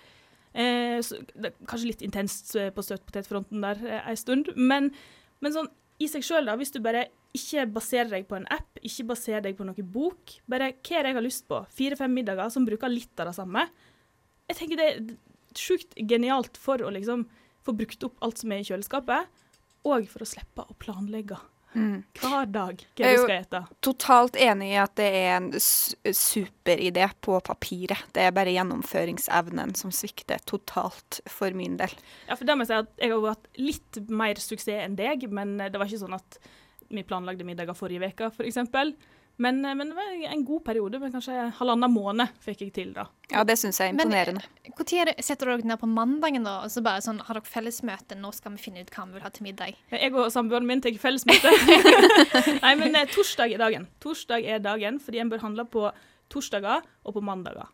Eh, 0.57 0.99
så 1.05 1.21
det 1.35 1.53
er 1.53 1.69
kanskje 1.69 1.93
litt 1.93 2.05
intenst 2.07 2.55
eh, 2.57 2.73
på 2.75 2.85
søtpotetfronten 2.85 3.65
der 3.65 3.83
eh, 3.85 4.11
ei 4.13 4.17
stund. 4.19 4.53
Men, 4.57 4.91
men 5.45 5.55
sånn 5.55 5.71
i 6.03 6.09
seg 6.13 6.25
sjøl, 6.27 6.49
hvis 6.61 6.75
du 6.75 6.83
bare 6.85 7.07
ikke 7.37 7.67
baserer 7.73 8.11
deg 8.13 8.27
på 8.29 8.39
en 8.39 8.49
app, 8.53 8.79
ikke 8.85 9.09
baserer 9.13 9.45
deg 9.45 9.57
på 9.59 9.65
noen 9.69 9.89
bok, 9.93 10.39
bare 10.49 10.73
hva 10.75 10.99
er 10.99 11.07
det 11.07 11.13
jeg 11.13 11.19
har 11.19 11.25
lyst 11.25 11.47
på? 11.49 11.61
Fire-fem 11.77 12.13
middager 12.13 12.53
som 12.53 12.67
bruker 12.69 12.93
litt 12.93 13.17
av 13.21 13.31
det 13.31 13.37
samme. 13.37 13.67
Jeg 14.49 14.59
tenker 14.61 14.81
det 14.81 14.89
er 14.89 15.11
sjukt 15.57 15.97
genialt 16.09 16.61
for 16.61 16.85
å 16.85 16.93
liksom 16.93 17.27
få 17.67 17.75
brukt 17.77 18.05
opp 18.07 18.21
alt 18.25 18.41
som 18.41 18.53
er 18.53 18.63
i 18.63 18.69
kjøleskapet, 18.69 19.45
og 19.87 20.09
for 20.11 20.25
å 20.25 20.29
slippe 20.29 20.65
å 20.65 20.77
planlegge 20.81 21.39
hver 21.77 22.47
dag 22.53 22.81
hva 22.97 23.11
du 23.13 23.19
skal 23.21 23.35
ete. 23.37 23.51
Jeg 23.51 23.61
er 23.61 23.67
jo- 23.67 23.77
Totalt 23.85 24.37
enig 24.41 24.69
i 24.73 24.77
at 24.81 24.95
det 24.97 25.09
er 25.15 25.37
en 25.37 25.51
superidé 25.53 27.09
på 27.21 27.41
papiret. 27.45 27.99
Det 28.13 28.23
er 28.25 28.31
bare 28.33 28.55
gjennomføringsevnen 28.55 29.75
som 29.77 29.91
svikter 29.95 30.41
totalt 30.49 31.21
for 31.29 31.51
min 31.57 31.77
del. 31.77 31.93
Ja, 32.29 32.35
for 32.35 32.45
det 32.49 32.57
må 32.57 32.65
jeg 32.67 32.73
si 32.73 32.79
at 32.81 32.97
jeg 32.99 33.11
har 33.13 33.29
hatt 33.29 33.49
litt 33.59 34.01
mer 34.09 34.35
suksess 34.41 34.85
enn 34.87 34.97
deg, 34.97 35.29
men 35.31 35.57
det 35.59 35.75
var 35.77 35.87
ikke 35.87 36.03
sånn 36.07 36.15
at 36.17 36.39
vi 36.89 37.03
planlagde 37.03 37.45
middager 37.45 37.75
forrige 37.77 38.13
uke, 38.13 38.31
f.eks. 38.33 38.95
Men, 39.37 39.61
men 39.61 39.91
det 39.91 39.97
var 39.97 40.13
en 40.33 40.45
god 40.49 40.63
periode, 40.65 40.99
men 41.03 41.13
kanskje 41.13 41.51
halvannen 41.59 41.93
måned 41.93 42.39
fikk 42.41 42.63
jeg 42.65 42.73
til, 42.73 42.93
da. 42.97 43.05
Ja, 43.29 43.43
det 43.45 43.59
syns 43.61 43.81
jeg 43.83 43.91
er 43.91 43.93
imponerende. 43.93 44.45
Hvor 44.71 44.89
tid 44.89 45.11
er 45.11 45.21
setter 45.25 45.51
dere 45.53 45.69
ned 45.69 45.81
på 45.83 45.89
mandagen, 45.91 46.47
da? 46.47 46.63
Og 46.65 46.73
så 46.73 46.81
bare 46.85 47.05
sånn, 47.05 47.21
har 47.27 47.37
dere 47.37 47.51
fellesmøte? 47.51 48.17
Nå 48.17 48.33
skal 48.33 48.57
vi 48.57 48.65
finne 48.65 48.85
ut 48.87 48.93
hva 48.95 49.05
vi 49.05 49.19
vil 49.19 49.27
ha 49.27 49.33
til 49.35 49.45
middag. 49.49 49.77
Jeg 49.93 50.15
og 50.15 50.33
samboeren 50.33 50.69
min 50.69 50.81
tar 50.85 50.97
fellesmøte. 51.03 51.53
Nei, 52.65 52.75
men 52.81 52.97
eh, 52.97 53.09
torsdag 53.13 53.53
er 53.53 53.61
dagen. 53.61 53.89
Torsdag 54.05 54.49
er 54.57 54.65
dagen, 54.65 55.01
fordi 55.05 55.21
en 55.21 55.33
bør 55.33 55.45
handle 55.45 55.69
på 55.69 55.89
torsdager 56.33 56.87
og 57.05 57.19
på 57.19 57.25
mandager. 57.25 57.69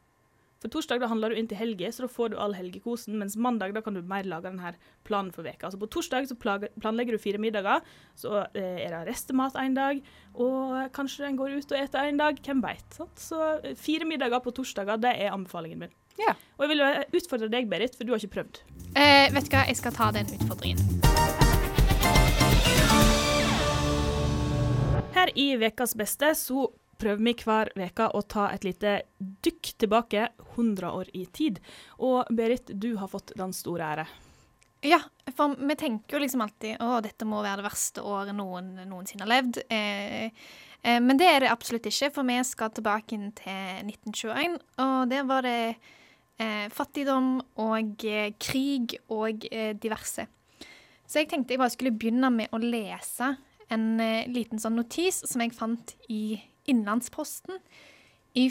For 0.62 0.70
torsdag 0.70 1.00
da 1.02 1.08
handler 1.10 1.32
du 1.32 1.38
inn 1.40 1.48
til 1.50 1.58
helge, 1.58 1.88
så 1.90 2.04
da 2.04 2.08
får 2.12 2.32
du 2.32 2.36
all 2.38 2.52
helgekosen, 2.54 3.16
mens 3.18 3.34
mandag 3.34 3.72
da 3.74 3.80
kan 3.82 3.96
du 3.98 4.02
mer 4.06 4.22
lage 4.30 4.46
denne 4.46 4.70
planen 5.02 5.32
for 5.34 5.42
veka. 5.42 5.66
Altså 5.66 5.80
på 5.80 5.88
torsdag 5.90 6.28
så 6.30 6.36
planlegger 6.38 7.16
du 7.16 7.22
fire 7.22 7.40
middager, 7.42 7.82
så 8.14 8.44
eh, 8.54 8.84
er 8.84 8.94
det 8.94 9.00
restemat 9.08 9.58
en 9.58 9.74
dag, 9.74 9.98
og 10.38 10.76
kanskje 10.94 11.26
en 11.26 11.40
går 11.40 11.56
ut 11.58 11.74
og 11.74 11.80
eter 11.80 12.12
en 12.12 12.20
dag, 12.22 12.38
hvem 12.46 12.62
vet. 12.62 13.00
Så 13.18 13.40
eh, 13.56 13.74
fire 13.74 14.06
middager 14.06 14.38
på 14.44 14.54
torsdager, 14.54 15.02
det 15.02 15.16
er 15.18 15.34
anbefalingen 15.34 15.82
min. 15.82 15.96
Ja. 16.20 16.36
Og 16.60 16.68
jeg 16.68 16.76
vil 16.76 16.84
eh, 16.86 17.02
utfordre 17.18 17.50
deg, 17.50 17.66
Berit, 17.72 17.98
for 17.98 18.06
du 18.06 18.14
har 18.14 18.22
ikke 18.22 18.36
prøvd. 18.38 18.62
Eh, 18.94 19.34
vet 19.34 19.48
du 19.48 19.56
hva, 19.56 19.64
jeg 19.66 19.80
skal 19.82 19.96
ta 19.98 20.12
den 20.14 20.30
utfordringen. 20.38 20.86
Her 25.12 25.34
i 25.34 25.50
Vekas 25.58 25.96
beste 25.98 26.30
så 26.38 26.70
prøver 27.02 27.22
vi 27.22 27.34
hver 27.42 27.72
veke 27.78 28.08
å 28.14 28.22
ta 28.22 28.48
et 28.54 28.66
lite 28.66 29.00
dykk 29.18 29.72
tilbake 29.82 30.28
100 30.54 30.90
år 30.90 31.10
i 31.18 31.24
tid. 31.34 31.58
Og 31.98 32.30
Berit, 32.30 32.70
du 32.74 32.94
har 33.00 33.10
fått 33.10 33.34
den 33.38 33.54
store 33.56 33.88
ære. 33.94 34.06
Ja, 34.82 34.98
for 35.36 35.54
vi 35.54 35.76
tenker 35.78 36.16
jo 36.16 36.24
liksom 36.24 36.42
alltid 36.42 36.80
å, 36.82 36.96
dette 37.04 37.26
må 37.28 37.42
være 37.44 37.60
det 37.60 37.68
verste 37.68 38.02
året 38.02 38.34
noen 38.34 38.74
noensinne 38.90 39.22
har 39.22 39.30
levd. 39.30 39.60
Eh, 39.70 40.46
eh, 40.82 40.98
men 41.02 41.18
det 41.20 41.28
er 41.30 41.44
det 41.44 41.52
absolutt 41.52 41.86
ikke, 41.86 42.10
for 42.16 42.26
vi 42.26 42.40
skal 42.46 42.72
tilbake 42.74 43.14
inn 43.14 43.30
til 43.38 43.86
1921. 43.86 44.58
Og 44.82 44.96
der 45.12 45.28
var 45.28 45.46
det 45.46 45.58
eh, 46.42 46.66
fattigdom 46.74 47.36
og 47.62 48.06
eh, 48.10 48.34
krig 48.42 48.98
og 49.14 49.46
eh, 49.52 49.70
diverse. 49.78 50.26
Så 51.06 51.22
jeg 51.22 51.30
tenkte 51.30 51.54
jeg 51.54 51.62
bare 51.62 51.74
skulle 51.74 51.94
begynne 51.94 52.32
med 52.34 52.50
å 52.50 52.58
lese 52.62 53.34
en 53.72 53.86
eh, 54.02 54.26
liten 54.32 54.58
sånn 54.58 54.80
notis 54.80 55.22
som 55.28 55.44
jeg 55.44 55.54
fant 55.54 55.94
i 56.10 56.40
Innlandsposten 56.70 57.60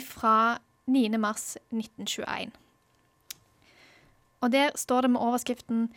fra 0.06 0.58
9. 0.86 1.18
mars 1.18 1.56
1921. 1.70 2.52
Og 4.42 4.50
der 4.52 4.74
står 4.78 5.06
det 5.06 5.10
med 5.14 5.22
overskriften 5.22 5.88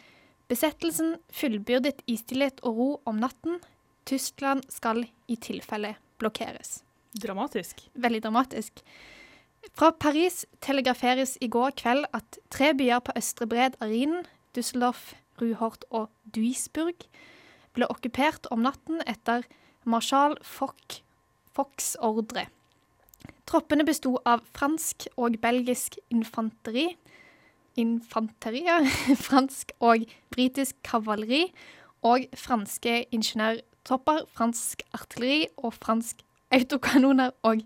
Besettelsen 0.45 1.15
fullbyrdet 1.33 2.03
i 2.05 2.17
stillhet 2.21 2.61
og 2.61 2.77
ro 2.77 2.89
om 3.09 3.17
natten. 3.17 3.57
Tyskland 4.05 4.61
skal 4.69 5.07
i 5.27 5.37
tilfelle 5.41 5.95
blokkeres. 6.21 6.83
Dramatisk. 7.17 7.81
Veldig 7.93 8.21
dramatisk. 8.27 8.83
Fra 9.73 9.89
Paris 9.91 10.43
telegraferes 10.61 11.39
i 11.41 11.49
går 11.49 11.73
kveld 11.81 12.05
at 12.13 12.37
tre 12.53 12.73
byer 12.77 13.01
på 13.01 13.15
østre 13.17 13.47
bred 13.49 13.79
av 13.81 13.89
Rhinen, 13.89 14.27
Düsseldorf, 14.53 15.15
Ruhort 15.41 15.87
og 15.89 16.11
Duisburg, 16.35 17.07
ble 17.73 17.89
okkupert 17.89 18.45
om 18.53 18.61
natten 18.61 19.01
etter 19.09 19.47
marshal 19.83 20.37
Foch, 20.45 21.01
Fochs 21.55 21.95
ordre. 22.03 22.49
Troppene 23.47 23.85
besto 23.87 24.17
av 24.27 24.43
fransk 24.57 25.07
og 25.15 25.37
belgisk 25.41 25.95
infanteri, 26.11 26.89
infanteri, 27.79 28.65
ja, 28.67 28.81
fransk 29.27 29.71
og 29.79 30.03
britisk 30.33 30.75
kavaleri, 30.85 31.47
og 32.05 32.27
franske 32.37 33.05
ingeniørtropper, 33.15 34.25
fransk 34.35 34.83
artilleri 34.93 35.47
og 35.57 35.73
fransk 35.73 36.21
autokanoner 36.53 37.31
og 37.43 37.61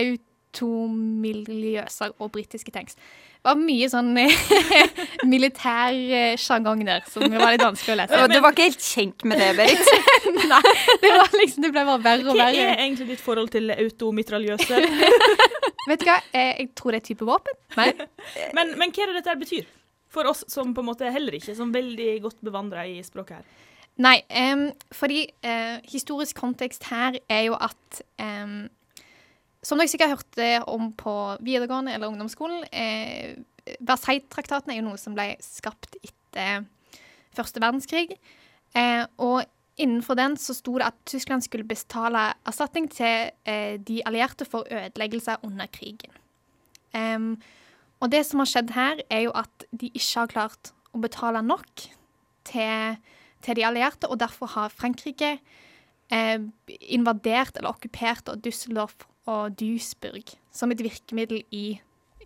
automiljøser 0.00 2.10
og 2.18 2.32
britiske 2.32 2.70
tanks. 2.72 2.96
Var 3.46 3.58
mye 3.60 3.86
sånn 3.90 4.08
militær 5.32 5.94
eh, 5.94 6.34
sjargong 6.40 6.82
der 6.86 7.04
som 7.10 7.22
var 7.30 7.54
litt 7.54 7.62
vanskelig 7.62 7.94
å 7.94 7.98
lese. 8.00 8.20
Og 8.24 8.32
du 8.32 8.38
var 8.42 8.56
ikke 8.56 8.66
helt 8.66 8.86
kjent 8.86 9.26
med 9.28 9.42
det, 9.42 9.52
Berit? 9.58 9.92
Nei, 10.52 10.74
det, 11.02 11.12
var 11.12 11.36
liksom, 11.38 11.62
det 11.62 11.70
ble 11.70 11.84
bare 11.86 12.02
verre 12.02 12.32
og 12.32 12.40
verre. 12.40 12.52
Hva 12.58 12.74
er 12.74 12.84
egentlig 12.84 13.08
ditt 13.12 13.22
forhold 13.22 13.52
til 13.54 13.70
automitraljøse? 13.76 14.82
Vet 15.90 16.02
du 16.02 16.08
hva, 16.08 16.18
eh, 16.34 16.52
jeg 16.64 16.72
tror 16.78 16.96
det 16.96 17.02
er 17.02 17.06
type 17.12 17.28
våpen. 17.28 17.60
Men, 17.78 18.06
men, 18.58 18.74
men 18.80 18.94
hva 18.94 19.04
er 19.04 19.12
det 19.12 19.22
dette 19.22 19.38
betyr? 19.44 19.68
For 20.12 20.26
oss 20.30 20.42
som 20.50 20.74
på 20.74 20.82
en 20.82 20.90
måte 20.90 21.12
heller 21.12 21.38
ikke 21.38 21.52
er 21.52 21.60
sånn 21.60 21.74
veldig 21.74 22.10
godt 22.24 22.42
bevandra 22.46 22.86
i 22.88 22.98
språket 23.06 23.38
her. 23.38 23.46
Nei, 24.02 24.18
um, 24.52 24.66
fordi 24.92 25.22
uh, 25.46 25.78
historisk 25.88 26.36
kontekst 26.42 26.84
her 26.90 27.16
er 27.32 27.46
jo 27.46 27.54
at 27.56 28.02
em, 28.20 28.66
Som 29.66 29.80
dere 29.80 29.90
sikkert 29.90 30.12
har 30.12 30.20
hørt 30.20 30.40
eh, 30.42 30.62
om 30.70 30.92
på 30.94 31.12
videregående 31.42 31.96
eller 31.96 32.12
ungdomsskolen, 32.12 32.68
eh, 32.70 33.34
Versailles-traktaten 33.82 34.70
er 34.70 34.78
jo 34.78 34.86
noe 34.86 35.00
som 35.00 35.16
ble 35.16 35.32
skapt 35.42 35.98
etter 35.98 36.68
første 37.34 37.62
verdenskrig. 37.62 38.14
Eh, 38.78 39.02
og 39.18 39.42
innenfor 39.80 40.18
den 40.18 40.36
så 40.40 40.54
sto 40.54 40.76
det 40.78 40.86
at 40.86 41.00
Tyskland 41.10 41.42
skulle 41.44 41.66
betale 41.66 42.28
erstatning 42.46 42.86
til 42.92 43.32
eh, 43.48 43.74
de 43.82 44.00
allierte 44.06 44.46
for 44.48 44.68
ødeleggelser 44.70 45.42
under 45.46 45.66
krigen. 45.72 46.14
Em, 46.94 47.34
og 48.00 48.12
det 48.12 48.22
som 48.28 48.40
har 48.40 48.50
skjedd 48.52 48.72
her, 48.76 49.02
er 49.10 49.26
jo 49.26 49.34
at 49.36 49.66
de 49.72 49.90
ikke 49.90 50.22
har 50.22 50.32
klart 50.32 50.72
å 50.94 51.02
betale 51.02 51.42
nok 51.44 51.88
til 52.46 52.98
til 53.46 53.54
de 53.54 53.66
allierte, 53.66 54.08
og 54.10 54.18
derfor 54.18 54.48
har 54.56 54.72
Frankrike 54.74 55.36
eh, 56.10 56.40
invadert 56.90 57.58
eller 57.58 57.76
okkupert 57.76 58.32
og 58.32 58.40
Düsseldorf 58.42 59.04
og 59.26 59.56
Duisburg 59.58 60.34
som 60.54 60.72
et 60.72 60.82
virkemiddel 60.84 61.42
i, 61.54 61.66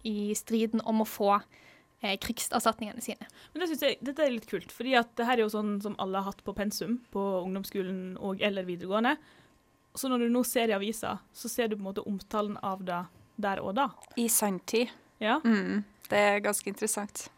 i 0.07 0.31
striden 0.39 0.83
om 0.89 1.03
å 1.03 1.09
få 1.09 1.33
eh, 1.37 2.17
krigserstatningene 2.21 3.03
sine. 3.05 3.29
Men 3.53 3.65
det 3.65 3.71
synes 3.73 3.85
jeg, 3.87 3.99
dette 4.05 4.25
er 4.25 4.35
litt 4.35 4.49
kult, 4.51 4.73
fordi 4.75 4.97
at 5.01 5.13
det 5.19 5.27
her 5.29 5.39
er 5.39 5.47
jo 5.47 5.55
sånn 5.55 5.79
som 5.85 5.97
alle 6.03 6.21
har 6.21 6.33
hatt 6.33 6.45
på 6.47 6.55
pensum 6.57 6.99
på 7.15 7.25
ungdomsskolen 7.43 8.19
og 8.21 8.45
eller 8.45 8.69
videregående. 8.69 9.17
Så 9.99 10.11
når 10.11 10.27
du 10.27 10.31
nå 10.31 10.45
ser 10.47 10.71
i 10.71 10.77
avisa, 10.77 11.17
så 11.35 11.51
ser 11.51 11.71
du 11.71 11.77
på 11.77 11.83
en 11.83 11.91
måte 11.91 12.07
omtalen 12.07 12.61
av 12.63 12.85
det 12.87 13.03
der 13.41 13.63
og 13.65 13.75
da. 13.79 13.89
I 14.21 14.29
sanntid. 14.31 14.93
Ja. 15.21 15.41
Mm, 15.45 15.83
det 16.09 16.19
er 16.19 16.43
ganske 16.45 16.69
interessant. 16.71 17.29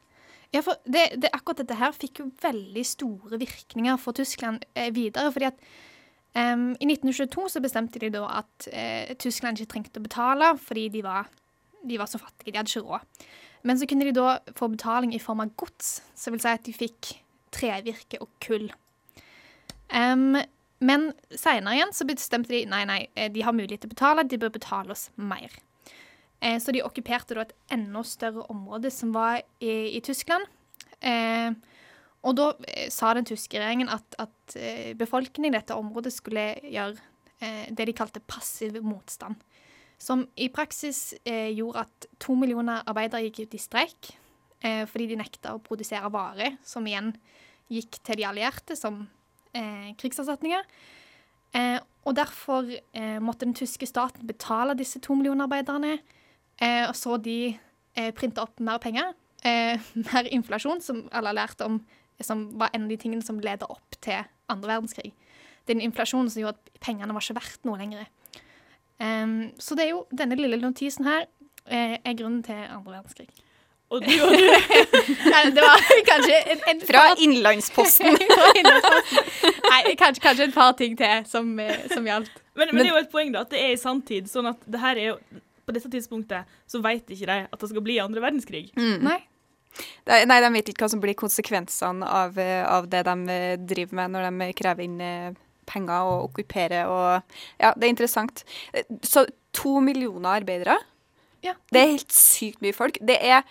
Ja, 0.52 0.60
for 0.60 0.76
det, 0.84 1.06
det, 1.22 1.30
akkurat 1.32 1.62
dette 1.62 1.78
her 1.80 1.94
fikk 1.96 2.20
jo 2.20 2.28
veldig 2.42 2.82
store 2.84 3.38
virkninger 3.40 3.96
for 4.00 4.16
Tyskland 4.16 4.66
eh, 4.74 4.90
videre. 4.92 5.32
fordi 5.32 5.48
at 5.48 5.62
em, 6.38 6.72
I 6.80 6.88
1922 6.88 7.48
så 7.54 7.62
bestemte 7.64 8.00
de 8.02 8.10
da 8.14 8.24
at 8.40 8.68
uh, 8.72 9.14
Tyskland 9.20 9.60
ikke 9.60 9.74
trengte 9.74 10.00
å 10.00 10.06
betale 10.06 10.52
fordi 10.60 10.88
de 10.94 11.02
var, 11.04 11.30
de 11.84 11.98
var 12.00 12.10
så 12.10 12.20
fattige. 12.22 12.52
De 12.52 12.58
hadde 12.60 12.72
ikke 12.72 12.86
råd. 12.86 13.26
Men 13.62 13.78
så 13.78 13.86
kunne 13.86 14.08
de 14.08 14.14
da 14.16 14.38
få 14.58 14.68
betaling 14.72 15.14
i 15.14 15.22
form 15.22 15.42
av 15.44 15.52
gods, 15.60 16.00
som 16.18 16.34
vil 16.34 16.42
si 16.42 16.50
at 16.50 16.64
de 16.66 16.74
fikk 16.74 17.12
trevirke 17.54 18.18
og 18.22 18.30
kull. 18.42 18.70
Um, 19.92 20.40
men 20.82 21.10
seinere 21.30 21.76
igjen 21.76 21.92
så 21.94 22.06
bestemte 22.08 22.50
de 22.50 22.64
nei, 22.66 22.82
nei, 22.88 23.02
eh, 23.14 23.28
de 23.30 23.44
har 23.44 23.54
mulighet 23.54 23.84
til 23.84 23.92
å 23.92 23.94
betale, 23.94 24.24
de 24.26 24.40
bør 24.40 24.54
betale 24.56 24.96
oss 24.96 25.10
mer. 25.14 25.52
Uh, 26.42 26.58
så 26.58 26.74
de 26.74 26.82
okkuperte 26.82 27.36
da 27.38 27.44
et 27.46 27.54
enda 27.76 28.02
større 28.06 28.48
område 28.50 28.90
som 28.90 29.12
var 29.14 29.44
i, 29.62 29.94
i 29.94 30.00
Tyskland. 30.02 30.48
Eh, 31.02 31.50
og 32.22 32.36
da 32.38 32.50
eh, 32.70 32.88
sa 32.92 33.12
den 33.16 33.26
tyske 33.26 33.58
regjeringen 33.58 33.90
at, 33.92 34.16
at 34.22 34.56
eh, 34.58 34.92
befolkningen 34.98 35.50
i 35.50 35.56
dette 35.58 35.76
området 35.78 36.12
skulle 36.14 36.52
gjøre 36.62 36.94
eh, 37.42 37.66
det 37.74 37.88
de 37.88 37.96
kalte 37.96 38.22
passiv 38.22 38.78
motstand. 38.86 39.40
Som 40.02 40.24
i 40.34 40.48
praksis 40.50 41.12
gjorde 41.22 41.84
at 41.84 42.06
to 42.18 42.34
millioner 42.34 42.80
arbeidere 42.90 43.28
gikk 43.28 43.44
ut 43.44 43.52
i 43.54 43.60
streik 43.62 44.08
fordi 44.62 45.04
de 45.12 45.18
nekta 45.18 45.52
å 45.54 45.60
produsere 45.62 46.10
varer, 46.10 46.56
som 46.66 46.82
igjen 46.86 47.12
gikk 47.70 48.00
til 48.02 48.18
de 48.18 48.24
allierte 48.26 48.74
som 48.78 48.96
krigserstatninger. 49.54 50.66
Og 52.02 52.16
derfor 52.18 52.66
måtte 53.22 53.46
den 53.46 53.54
tyske 53.54 53.86
staten 53.86 54.26
betale 54.26 54.74
disse 54.78 54.98
to 55.06 55.14
millioner 55.18 55.46
arbeiderne, 55.46 56.00
og 56.88 56.98
så 56.98 57.20
de 57.22 57.38
eh, 57.52 58.10
printa 58.18 58.42
opp 58.42 58.58
mer 58.58 58.82
penger, 58.82 59.14
mer 60.10 60.34
inflasjon, 60.34 60.82
som 60.82 61.04
alle 61.14 61.30
har 61.30 61.38
lært 61.44 61.62
om, 61.62 61.78
som 62.26 62.46
var 62.60 62.70
en 62.72 62.86
av 62.86 62.92
de 62.92 62.96
tingene 63.00 63.22
som 63.26 63.40
ledet 63.42 63.68
opp 63.70 63.98
til 64.04 64.22
andre 64.52 64.74
verdenskrig. 64.74 65.12
Den 65.70 65.80
inflasjonen 65.84 66.30
som 66.32 66.42
gjorde 66.42 66.58
at 66.58 66.80
pengene 66.82 67.14
var 67.14 67.22
ikke 67.24 67.38
verdt 67.38 67.64
noe 67.68 67.78
lenger. 67.78 68.08
Um, 69.02 69.50
så 69.58 69.74
det 69.78 69.86
er 69.86 69.94
jo 69.96 70.04
denne 70.14 70.36
lille 70.38 70.58
notisen 70.62 71.06
her 71.08 71.24
eh, 71.66 71.96
er 71.98 72.18
grunnen 72.18 72.42
til 72.46 72.58
andre 72.58 72.98
verdenskrig. 72.98 73.28
Og 73.92 74.00
du 74.06 74.12
og 74.24 74.30
du 74.32 74.44
Nei, 75.32 75.40
det 75.52 75.60
var 75.64 75.82
kanskje 76.08 76.36
en, 76.54 76.60
en 76.70 76.78
Fra 76.88 77.02
par- 77.10 77.18
Innlandsposten. 77.20 78.14
Nei, 79.72 79.80
kanskje, 80.00 80.22
kanskje 80.24 80.46
et 80.48 80.54
par 80.54 80.72
ting 80.78 80.94
til 80.98 81.26
som, 81.28 81.50
eh, 81.60 81.82
som 81.92 82.06
gjaldt. 82.08 82.30
men, 82.56 82.70
men 82.72 82.82
det 82.82 82.88
er 82.90 82.94
jo 82.94 83.02
et 83.02 83.10
poeng, 83.12 83.32
da, 83.34 83.42
at 83.44 83.52
det 83.52 83.60
er 83.60 83.74
i 83.74 83.80
sanntid. 83.80 84.30
Sånn 84.32 84.48
at 84.52 84.62
det 84.64 84.80
her 84.80 84.96
er 85.00 85.10
jo 85.12 85.18
På 85.62 85.74
dette 85.76 85.90
tidspunktet 85.92 86.48
så 86.66 86.80
vet 86.82 87.06
ikke 87.14 87.28
de 87.28 87.36
at 87.46 87.60
det 87.62 87.68
skal 87.70 87.84
bli 87.86 87.98
andre 88.02 88.22
verdenskrig. 88.24 88.64
Nei. 89.04 89.20
Nei, 90.06 90.40
de 90.42 90.50
vet 90.56 90.68
ikke 90.72 90.82
hva 90.84 90.90
som 90.90 91.00
blir 91.02 91.14
konsekvensene 91.18 92.06
av, 92.06 92.38
eh, 92.38 92.64
av 92.66 92.88
det 92.90 93.04
de 93.06 93.16
eh, 93.30 93.56
driver 93.56 93.94
med 94.00 94.14
når 94.16 94.28
de 94.30 94.48
krever 94.58 94.82
inn 94.86 95.00
eh, 95.00 95.34
penger 95.70 96.08
og 96.08 96.30
okkuperer 96.30 96.90
og 96.90 97.36
Ja, 97.62 97.70
det 97.76 97.86
er 97.86 97.92
interessant. 97.92 98.42
Så 99.06 99.26
to 99.54 99.78
millioner 99.80 100.40
arbeidere, 100.40 100.78
Ja. 101.42 101.54
det 101.70 101.80
er 101.80 101.92
helt 101.94 102.12
sykt 102.12 102.60
mye 102.62 102.74
folk. 102.74 102.98
Det 103.00 103.18
er 103.20 103.42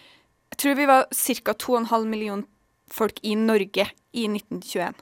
Jeg 0.51 0.58
tror 0.58 0.75
vi 0.75 0.86
var 0.86 1.05
ca. 1.12 1.53
2,5 1.53 2.05
millioner 2.05 2.43
folk 2.91 3.20
i 3.24 3.36
Norge 3.36 3.88
i 4.13 4.27
1921. 4.27 4.93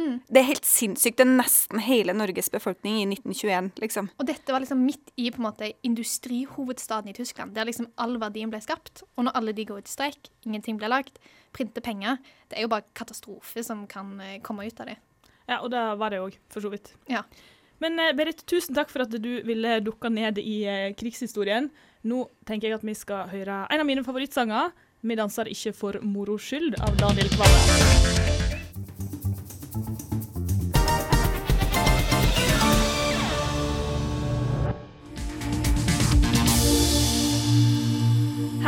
Mm. 0.00 0.20
Det 0.26 0.40
er 0.40 0.48
helt 0.48 0.66
sinnssykt. 0.66 1.18
Det 1.18 1.26
er 1.26 1.32
nesten 1.34 1.82
hele 1.84 2.14
Norges 2.16 2.48
befolkning 2.52 3.00
i 3.02 3.06
1921, 3.08 3.70
liksom. 3.82 4.08
Og 4.16 4.28
dette 4.30 4.54
var 4.54 4.64
liksom 4.64 4.80
midt 4.86 5.12
i 5.20 5.28
på 5.32 5.42
en 5.42 5.48
måte 5.48 5.72
industrihovedstaden 5.86 7.12
i 7.12 7.16
Tyskland, 7.16 7.54
der 7.56 7.68
liksom 7.68 7.90
all 8.00 8.16
verdien 8.22 8.52
ble 8.52 8.62
skapt. 8.64 9.04
Og 9.16 9.28
når 9.28 9.36
alle 9.38 9.54
de 9.56 9.66
går 9.68 9.82
ut 9.82 9.90
i 9.90 9.94
streik, 9.94 10.32
ingenting 10.46 10.80
blir 10.80 10.92
lagt, 10.92 11.20
printer 11.52 11.82
penger 11.82 12.18
Det 12.48 12.58
er 12.58 12.62
jo 12.62 12.70
bare 12.70 12.86
katastrofe 12.94 13.62
som 13.66 13.86
kan 13.90 14.20
eh, 14.22 14.40
komme 14.42 14.66
ut 14.66 14.80
av 14.80 14.90
det. 14.90 14.98
Ja, 15.48 15.60
og 15.60 15.70
det 15.70 15.82
var 15.98 16.10
det 16.10 16.20
òg, 16.22 16.36
for 16.50 16.62
så 16.62 16.70
vidt. 16.70 16.92
Ja. 17.10 17.24
Men 17.82 17.98
eh, 17.98 18.14
Berit, 18.16 18.44
tusen 18.46 18.76
takk 18.76 18.90
for 18.92 19.04
at 19.04 19.14
du 19.14 19.30
ville 19.46 19.80
dukke 19.84 20.10
ned 20.12 20.38
i 20.42 20.62
eh, 20.66 20.92
krigshistorien. 20.98 21.70
Nå 22.06 22.24
tenker 22.48 22.70
jeg 22.70 22.80
at 22.80 22.86
vi 22.86 22.96
skal 22.96 23.28
høre 23.32 23.64
en 23.66 23.82
av 23.82 23.88
mine 23.88 24.06
favorittsanger, 24.06 24.70
'Vi 25.00 25.16
danser 25.16 25.48
ikke 25.48 25.72
for 25.72 25.96
moro 26.04 26.36
skyld', 26.36 26.76
av 26.84 26.92
Daniel 27.00 27.28
Kvale. 27.32 27.99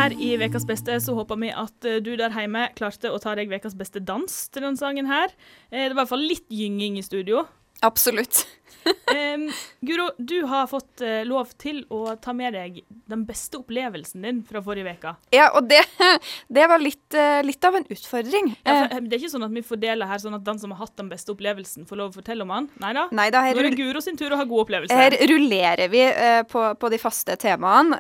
Her 0.03 0.17
i 0.19 0.33
Vekas 0.35 0.65
beste 0.67 0.97
så 0.99 1.13
håper 1.15 1.39
vi 1.39 1.49
at 1.55 1.87
eh, 1.87 2.01
du 2.03 2.17
der 2.19 2.33
hjemme 2.35 2.65
klarte 2.75 3.13
å 3.15 3.21
ta 3.23 3.37
deg 3.39 3.47
Vekas 3.53 3.77
beste 3.79 4.01
dans 4.03 4.27
til 4.51 4.65
denne 4.65 4.75
sangen 4.81 5.07
her. 5.07 5.31
Eh, 5.71 5.85
Det 5.85 5.93
var 5.93 5.95
i 5.95 5.99
hvert 6.01 6.11
fall 6.11 6.25
litt 6.27 6.49
gynging 6.51 6.97
i 6.99 7.05
studio. 7.07 7.45
Absolutt. 7.83 8.47
um, 9.35 9.51
Guro, 9.81 10.11
du 10.19 10.43
har 10.43 10.67
fått 10.67 11.03
uh, 11.03 11.23
lov 11.27 11.51
til 11.61 11.83
å 11.93 12.15
ta 12.23 12.35
med 12.37 12.55
deg 12.57 12.81
den 13.11 13.25
beste 13.27 13.61
opplevelsen 13.61 14.25
din 14.25 14.41
fra 14.47 14.63
forrige 14.65 14.95
uke. 14.97 15.15
Ja, 15.35 15.49
og 15.57 15.69
det, 15.71 15.83
det 16.57 16.67
var 16.71 16.83
litt, 16.83 17.05
uh, 17.17 17.41
litt 17.47 17.65
av 17.65 17.79
en 17.79 17.87
utfordring. 17.87 18.53
Ja, 18.63 18.77
for, 18.85 18.97
eh, 18.97 19.03
det 19.07 19.17
er 19.17 19.23
ikke 19.23 19.33
sånn 19.35 19.47
at 19.47 19.55
vi 19.55 19.65
fordeler 19.67 20.11
her 20.11 20.23
sånn 20.23 20.39
at 20.39 20.47
den 20.47 20.63
som 20.63 20.75
har 20.75 20.83
hatt 20.85 20.97
den 20.99 21.11
beste 21.13 21.35
opplevelsen, 21.35 21.87
får 21.89 22.01
lov 22.01 22.13
å 22.13 22.19
fortelle 22.21 22.47
om 22.47 22.55
den. 22.55 22.71
Nei 22.83 22.95
da. 22.99 23.07
Nå 23.13 23.29
er 23.29 23.63
det 23.63 23.75
Guro 23.79 24.03
sin 24.05 24.19
tur 24.19 24.35
å 24.35 24.41
ha 24.41 24.47
god 24.49 24.67
opplevelse. 24.67 24.99
her 24.99 25.19
rullerer 25.31 25.93
vi 25.93 26.05
uh, 26.09 26.43
på, 26.49 26.65
på 26.79 26.93
de 26.93 27.03
faste 27.03 27.37
temaene. 27.41 27.99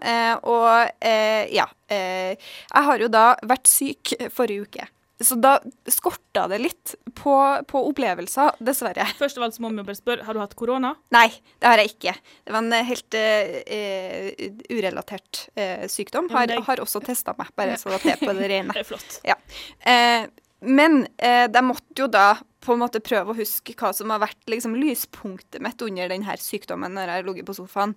og 0.48 1.04
ja 1.52 1.64
Jeg 1.88 2.84
har 2.86 3.02
jo 3.02 3.08
da 3.12 3.24
vært 3.48 3.68
syk 3.70 4.14
forrige 4.32 4.66
uke. 4.66 4.86
Så 5.22 5.36
da 5.40 5.56
skorta 5.90 6.46
det 6.50 6.58
litt 6.62 6.94
på, 7.18 7.34
på 7.68 7.82
opplevelser, 7.88 8.58
dessverre. 8.64 9.06
Først 9.18 9.38
av 9.38 9.46
alt 9.46 9.56
så 9.56 9.64
må 9.64 9.72
vi 9.72 9.84
bare 9.86 9.98
spørre, 9.98 10.26
har 10.26 10.36
du 10.36 10.42
hatt 10.42 10.54
korona? 10.58 10.94
Nei, 11.14 11.28
det 11.62 11.68
har 11.70 11.82
jeg 11.82 11.92
ikke. 11.94 12.14
Det 12.42 12.54
var 12.54 12.62
en 12.64 12.76
eh, 12.76 12.86
helt 12.88 13.18
eh, 13.18 14.46
urelatert 14.72 15.44
uh, 15.58 15.84
sykdom. 15.90 16.30
Ja, 16.32 16.44
men 16.46 16.64
Har, 16.66 16.82
også 16.82 17.02
testa 17.04 17.34
meg, 17.38 17.52
bare 17.58 17.76
så 17.80 17.92
at 17.94 18.06
det 18.06 18.16
er 18.16 18.22
på 18.22 18.34
det 18.36 18.48
rene. 18.52 18.74
Det 18.76 18.82
er 18.82 18.88
flott. 18.88 19.18
Eh, 19.24 20.24
men 20.62 21.02
eh, 21.18 21.44
de 21.50 21.62
måtte 21.66 22.04
jo 22.04 22.08
da 22.10 22.32
på 22.62 22.74
en 22.74 22.82
måte 22.84 23.02
prøve 23.02 23.32
å 23.32 23.36
huske 23.36 23.74
hva 23.78 23.90
som 23.94 24.12
har 24.14 24.22
vært 24.22 24.50
liksom, 24.50 24.76
lyspunktet 24.78 25.62
mitt 25.62 25.82
under 25.82 26.10
denne 26.10 26.36
sykdommen 26.38 26.94
når 26.94 27.08
jeg 27.08 27.18
har 27.18 27.28
ligget 27.28 27.48
på 27.48 27.56
sofaen. 27.58 27.94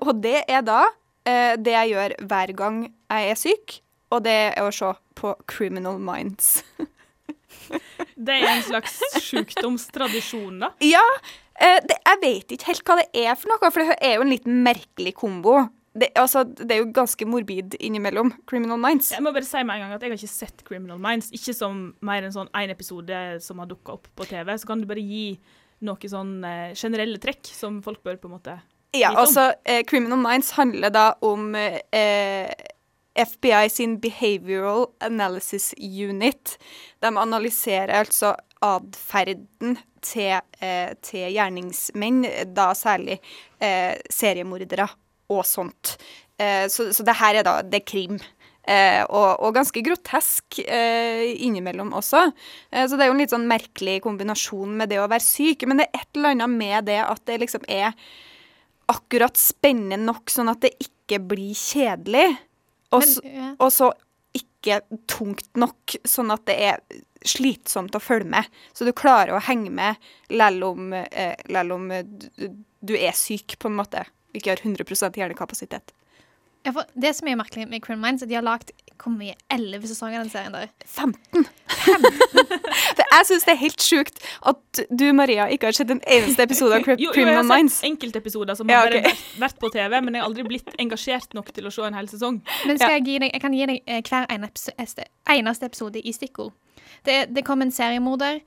Og 0.00 0.14
det 0.24 0.42
er 0.48 0.64
da 0.64 0.86
det 1.22 1.74
jeg 1.76 1.92
gjør 1.92 2.14
hver 2.26 2.52
gang 2.58 2.78
jeg 2.88 3.28
er 3.30 3.38
syk, 3.38 3.76
og 4.12 4.24
det 4.26 4.38
er 4.52 4.62
å 4.66 4.72
se 4.74 4.92
på 5.18 5.34
Criminal 5.50 6.00
Minds. 6.02 6.60
Det 8.16 8.34
er 8.34 8.48
en 8.50 8.62
slags 8.64 8.98
sjukdomstradisjon, 9.24 10.58
da. 10.62 10.68
ja, 10.84 11.02
eh, 11.56 11.78
det, 11.86 11.96
jeg 12.04 12.18
vet 12.22 12.52
ikke 12.54 12.68
helt 12.68 12.82
hva 12.88 12.96
det 13.00 13.06
er 13.22 13.38
for 13.38 13.52
noe, 13.52 13.70
for 13.72 13.82
det 13.82 13.96
er 14.04 14.18
jo 14.18 14.26
en 14.26 14.32
litt 14.32 14.48
merkelig 14.48 15.14
kombo. 15.18 15.54
Det, 15.92 16.08
altså, 16.16 16.44
det 16.44 16.70
er 16.72 16.80
jo 16.82 16.90
ganske 16.94 17.26
morbid 17.28 17.76
innimellom. 17.80 18.32
Criminal 18.48 18.80
Minds. 18.80 19.10
Jeg 19.12 19.24
må 19.24 19.32
bare 19.34 19.48
si 19.48 19.60
med 19.64 19.76
en 19.76 19.84
gang 19.86 19.94
at 19.96 20.04
jeg 20.04 20.12
har 20.12 20.20
ikke 20.20 20.32
sett 20.32 20.62
Criminal 20.68 21.00
Minds. 21.02 21.28
Ikke 21.36 21.54
som 21.56 21.82
mer 22.04 22.24
enn 22.24 22.34
sånn 22.34 22.52
én 22.56 22.72
episode 22.72 23.18
som 23.44 23.60
har 23.60 23.68
dukka 23.70 23.98
opp 23.98 24.08
på 24.16 24.28
TV. 24.30 24.54
Så 24.56 24.68
kan 24.70 24.80
du 24.80 24.88
bare 24.88 25.04
gi 25.04 25.36
noen 25.84 26.12
sånn 26.14 26.36
eh, 26.48 26.72
generelle 26.78 27.20
trekk 27.22 27.48
som 27.52 27.80
folk 27.84 28.00
bør 28.06 28.20
på 28.22 28.30
en 28.30 28.36
måte 28.38 28.54
Ja, 28.56 28.62
om. 28.62 29.00
Ja, 29.02 29.10
altså 29.24 29.48
eh, 29.68 29.82
Criminal 29.88 30.20
Minds 30.22 30.52
handler 30.56 30.94
da 30.94 31.06
om 31.26 31.50
eh, 31.58 32.48
FBI 33.14 33.68
sin 33.70 33.98
Behavioral 34.00 34.86
Analysis 35.04 35.72
Unit. 35.78 36.56
De 37.00 37.12
analyserer 37.12 37.94
altså 38.02 38.34
atferden 38.62 39.78
til, 40.02 40.38
eh, 40.60 40.92
til 41.02 41.30
gjerningsmenn, 41.34 42.24
da 42.54 42.72
særlig 42.78 43.18
eh, 43.60 43.98
seriemordere 44.10 44.88
og 45.32 45.42
sånt. 45.46 45.96
Eh, 46.38 46.68
så, 46.72 46.90
så 46.94 47.06
det 47.06 47.18
her 47.20 47.40
er 47.40 47.46
da 47.46 47.58
det 47.66 47.82
er 47.82 47.90
krim. 47.92 48.22
Eh, 48.62 49.02
og, 49.10 49.40
og 49.42 49.56
ganske 49.56 49.82
grotesk 49.82 50.60
eh, 50.62 51.32
innimellom 51.42 51.90
også. 51.98 52.28
Eh, 52.70 52.86
så 52.86 52.94
det 52.94 53.04
er 53.04 53.10
jo 53.10 53.16
en 53.16 53.22
litt 53.24 53.34
sånn 53.34 53.48
merkelig 53.50 53.98
kombinasjon 54.04 54.76
med 54.78 54.92
det 54.92 55.00
å 55.02 55.08
være 55.10 55.26
syk. 55.26 55.66
Men 55.66 55.82
det 55.82 55.88
er 55.88 56.04
et 56.04 56.18
eller 56.20 56.36
annet 56.36 56.54
med 56.60 56.86
det 56.90 57.00
at 57.02 57.24
det 57.26 57.40
liksom 57.42 57.66
er 57.66 57.90
akkurat 58.92 59.38
spennende 59.38 59.98
nok, 60.04 60.30
sånn 60.30 60.50
at 60.52 60.62
det 60.62 60.74
ikke 60.82 61.18
blir 61.32 61.58
kjedelig. 61.58 62.28
Og, 62.92 63.04
Men, 63.24 63.54
og 63.58 63.72
så 63.72 63.92
ikke 64.36 64.80
tungt 65.10 65.48
nok, 65.58 65.96
sånn 66.08 66.32
at 66.32 66.44
det 66.48 66.56
er 66.68 66.82
slitsomt 67.28 67.94
å 67.96 68.02
følge 68.02 68.30
med. 68.32 68.60
Så 68.72 68.86
du 68.86 68.92
klarer 68.96 69.36
å 69.36 69.42
henge 69.44 69.72
med 69.74 70.12
lell 70.32 70.62
om, 70.66 70.92
eh, 70.92 71.34
lell 71.52 71.72
om 71.74 71.88
du, 71.88 72.48
du 72.80 72.94
er 72.96 73.14
syk, 73.16 73.58
på 73.58 73.70
en 73.70 73.78
måte. 73.78 74.04
Ikke 74.36 74.54
har 74.54 74.62
100 74.62 75.18
hjernekapasitet. 75.18 75.92
Ja, 76.62 76.70
for 76.76 76.86
det 76.94 77.10
som 77.18 77.26
er 77.28 77.34
merkelig 77.40 77.64
med 77.68 77.82
Criminal 77.82 78.04
Minds, 78.12 78.22
er 78.22 78.26
at 78.28 78.30
de 78.30 78.36
har 78.38 78.44
lagd 78.46 78.70
hvor 79.02 79.10
mye? 79.16 79.32
Elleve 79.50 79.88
sesonger 79.90 80.20
av 80.20 80.28
den 80.28 80.30
serien 80.30 80.52
der. 80.54 80.68
15. 80.86 81.46
For 82.92 83.02
jeg 83.02 83.26
syns 83.28 83.44
det 83.48 83.52
er 83.54 83.58
helt 83.60 83.82
sjukt 83.82 84.20
at 84.48 84.80
du, 84.94 85.04
Maria, 85.16 85.48
ikke 85.50 85.68
har 85.70 85.76
sett 85.76 85.90
en 85.90 86.00
eneste 86.06 86.44
episode 86.46 86.76
av 86.76 86.82
Cri- 86.86 86.96
Jo, 87.02 87.10
jo, 87.16 87.24
jeg 87.26 87.34
har 87.38 87.46
Minds. 87.48 87.80
sett 87.80 87.88
enkeltepisoder 87.90 88.58
som 88.58 88.70
Ja, 88.70 88.82
har 88.84 88.94
bare 88.94 89.12
vært, 89.42 89.58
på 89.62 89.70
TV, 89.74 89.96
men 90.06 90.14
jeg 90.14 90.22
har 90.22 90.28
aldri 90.30 90.44
blitt 90.46 90.70
engasjert 90.82 91.34
nok 91.34 91.50
til 91.56 91.66
å 91.66 91.72
se 91.74 91.82
en 91.88 91.96
hel 91.98 92.06
sesong. 92.10 92.38
Men 92.68 92.78
skal 92.80 92.94
jeg, 92.98 93.06
gi 93.08 93.16
deg, 93.24 93.32
jeg 93.34 93.42
kan 93.44 93.56
gi 93.58 93.66
deg 93.72 93.80
eh, 93.86 94.02
hver 94.06 94.28
eneste, 94.36 94.76
eneste 95.34 95.66
episode 95.72 95.98
i 96.02 96.14
stikkord. 96.14 96.52
Det, 97.08 97.16
det 97.34 97.44
kom 97.48 97.64
en 97.64 97.74
seriemorder. 97.74 98.38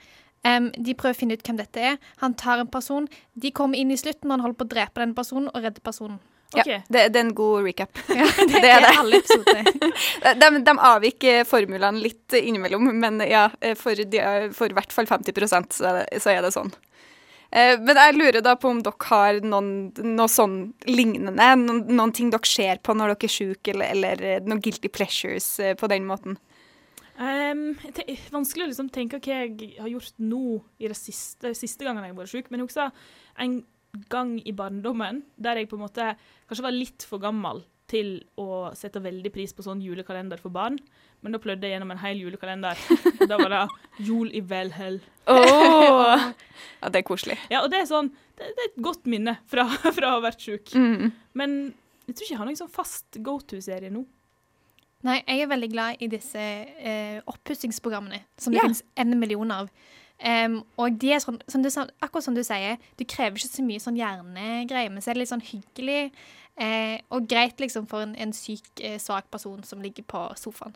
Um, 0.46 0.70
de 0.78 0.94
prøver 0.94 1.16
å 1.16 1.18
finne 1.18 1.36
ut 1.36 1.44
hvem 1.48 1.58
dette 1.58 1.82
er. 1.92 1.96
Han 2.22 2.36
tar 2.38 2.62
en 2.62 2.70
person. 2.72 3.08
De 3.34 3.50
kommer 3.56 3.82
inn 3.82 3.92
i 3.92 3.98
slutten 4.00 4.30
når 4.30 4.38
han 4.38 4.46
holder 4.48 4.60
på 4.62 4.68
å 4.68 4.74
drepe 4.76 5.02
den 5.04 5.16
personen, 5.18 5.50
og 5.52 5.66
redde 5.66 5.82
personen. 5.84 6.20
OK. 6.54 6.68
Ja, 6.70 6.80
det, 6.88 7.08
det 7.12 7.20
er 7.20 7.24
en 7.26 7.36
god 7.36 7.66
recap. 7.66 7.98
Ja, 8.10 8.28
det, 8.38 8.62
Det 8.62 8.72
er 8.72 8.86
det. 8.86 8.92
alle. 9.00 9.22
De, 10.42 10.50
de 10.66 10.76
avviker 10.92 11.44
formulene 11.50 12.02
litt 12.04 12.36
innimellom, 12.38 12.92
men 13.00 13.20
ja, 13.28 13.48
for, 13.80 13.96
de, 13.98 14.22
for 14.56 14.72
i 14.72 14.78
hvert 14.78 14.94
fall 14.94 15.10
50 15.10 15.48
så 15.50 15.96
det, 16.00 16.06
så 16.22 16.34
er 16.36 16.46
det 16.46 16.54
sånn. 16.56 16.72
Eh, 17.56 17.78
Men 17.80 18.00
jeg 18.00 18.18
lurer 18.18 18.42
da 18.44 18.56
på 18.60 18.72
om 18.72 18.82
dere 18.84 19.10
har 19.10 19.40
noen, 19.46 19.70
noe 20.16 20.32
sånn 20.32 20.58
lignende, 20.90 21.52
noen, 21.62 21.84
noen 21.96 22.14
ting 22.16 22.32
dere 22.34 22.50
ser 22.50 22.82
på 22.84 22.96
når 22.98 23.14
dere 23.14 23.30
er 23.30 23.36
syke, 23.36 23.72
eller, 23.74 23.94
eller 23.96 24.26
eh, 24.26 24.42
noen 24.46 24.64
guilty 24.64 24.92
pleasures 24.92 25.48
eh, 25.64 25.76
på 25.80 25.90
den 25.92 26.08
måten. 26.10 26.40
Um, 27.16 27.78
vanskelig 28.34 28.66
å 28.66 28.70
liksom 28.74 28.90
tenke 28.92 29.22
hva 29.24 29.38
jeg 29.38 29.70
har 29.80 29.88
gjort 29.88 30.18
nå 30.20 30.58
i 30.84 30.90
det 30.92 30.98
siste, 31.00 31.54
siste 31.56 31.88
gangen 31.88 32.04
jeg 32.04 32.12
har 32.12 32.18
vært 32.18 32.34
syk, 32.34 32.50
men 32.52 32.60
jeg 32.60 32.68
husker 32.68 32.92
en 33.40 33.54
gang 34.12 34.36
i 34.46 34.52
barndommen 34.56 35.24
der 35.38 35.58
jeg 35.62 35.70
på 35.72 35.78
en 35.80 35.86
måte 35.86 36.12
kanskje 36.50 36.66
var 36.68 36.76
litt 36.76 37.06
for 37.08 37.20
gammel 37.24 37.64
til 37.88 38.16
å 38.42 38.72
sette 38.74 38.98
veldig 39.04 39.30
pris 39.34 39.52
på 39.54 39.62
sånn 39.62 39.82
julekalender 39.84 40.40
for 40.42 40.50
barn. 40.50 40.80
Men 41.22 41.36
da 41.36 41.40
plødde 41.42 41.68
jeg 41.68 41.76
gjennom 41.76 41.92
en 41.94 42.00
hel 42.02 42.18
julekalender. 42.24 42.80
Og 43.22 43.28
da 43.30 43.38
var 43.38 43.52
det 43.54 43.60
jul 44.08 44.32
i 44.34 44.42
velhell. 44.42 44.98
Oh, 45.30 46.32
Ja, 46.82 46.90
det 46.90 47.04
er 47.04 47.06
koselig. 47.06 47.38
Ja, 47.54 47.62
og 47.62 47.70
det 47.74 47.84
er 47.84 47.88
sånn 47.90 48.10
Det, 48.38 48.50
det 48.58 48.64
er 48.66 48.72
et 48.72 48.82
godt 48.84 49.06
minne 49.10 49.38
fra, 49.50 49.68
fra 49.98 50.10
å 50.10 50.18
ha 50.18 50.24
vært 50.26 50.42
sjuk. 50.48 50.74
Mm. 50.74 51.14
Men 51.38 51.56
jeg 52.08 52.16
tror 52.18 52.26
ikke 52.26 52.34
jeg 52.34 52.42
har 52.42 52.50
noen 52.50 52.60
sånn 52.64 52.74
fast 52.74 53.22
go 53.26 53.38
to-serie 53.42 53.94
nå. 53.94 54.02
Nei, 55.06 55.20
jeg 55.22 55.44
er 55.46 55.50
veldig 55.54 55.70
glad 55.70 56.02
i 56.02 56.08
disse 56.10 56.42
eh, 56.42 57.20
oppussingsprogrammene, 57.30 58.24
som 58.42 58.54
det 58.54 58.58
Ja. 58.58 58.66
finnes 58.66 58.82
en 58.98 59.14
million 59.22 59.52
av. 59.54 59.70
Em, 60.20 60.62
og 60.80 60.96
de 61.02 61.12
er 61.12 61.20
sånn, 61.20 61.42
som 61.52 61.64
du, 61.64 61.70
akkurat 62.00 62.24
som 62.24 62.36
du 62.38 62.44
sier, 62.46 62.80
du 62.96 63.04
krever 63.04 63.36
ikke 63.36 63.52
så 63.52 63.66
mye 63.66 63.84
sånn 63.84 64.00
hjernegreier, 64.00 64.94
men 64.94 65.04
så 65.04 65.12
er 65.12 65.18
det 65.18 65.26
litt 65.26 65.34
sånn 65.34 65.44
hyggelig 65.44 66.00
eh, 66.56 67.02
og 67.12 67.28
greit 67.28 67.60
liksom 67.60 67.88
for 67.92 68.06
en, 68.06 68.16
en 68.16 68.32
syk, 68.36 68.68
eh, 68.80 68.96
svak 69.02 69.28
person 69.34 69.64
som 69.68 69.84
ligger 69.84 70.08
på 70.08 70.24
sofaen. 70.40 70.76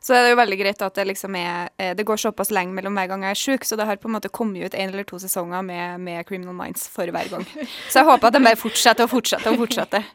Så 0.00 0.14
det 0.14 0.20
er 0.22 0.32
jo 0.32 0.38
veldig 0.40 0.58
greit 0.60 0.82
at 0.82 0.98
det 0.98 1.06
liksom 1.10 1.36
er 1.38 1.68
eh, 1.78 1.92
Det 1.96 2.06
går 2.08 2.20
såpass 2.20 2.50
lenge 2.54 2.74
mellom 2.76 2.96
hver 2.96 3.10
gang 3.10 3.26
jeg 3.26 3.36
er 3.36 3.40
sjuk, 3.40 3.66
så 3.68 3.78
det 3.78 3.86
har 3.88 4.00
på 4.00 4.08
en 4.10 4.16
måte 4.16 4.30
kommet 4.32 4.66
ut 4.66 4.74
en 4.76 4.92
eller 4.92 5.06
to 5.08 5.20
sesonger 5.22 5.64
med, 5.66 6.00
med 6.00 6.26
Criminal 6.28 6.56
Minds 6.56 6.88
for 6.92 7.08
hver 7.12 7.30
gang. 7.32 7.46
Så 7.90 8.00
jeg 8.00 8.08
håper 8.08 8.30
at 8.30 8.38
de 8.38 8.42
bare 8.46 8.60
fortsetter 8.60 9.06
og 9.06 9.12
fortsetter 9.12 9.52
og 9.52 9.62
fortsetter. 9.64 10.08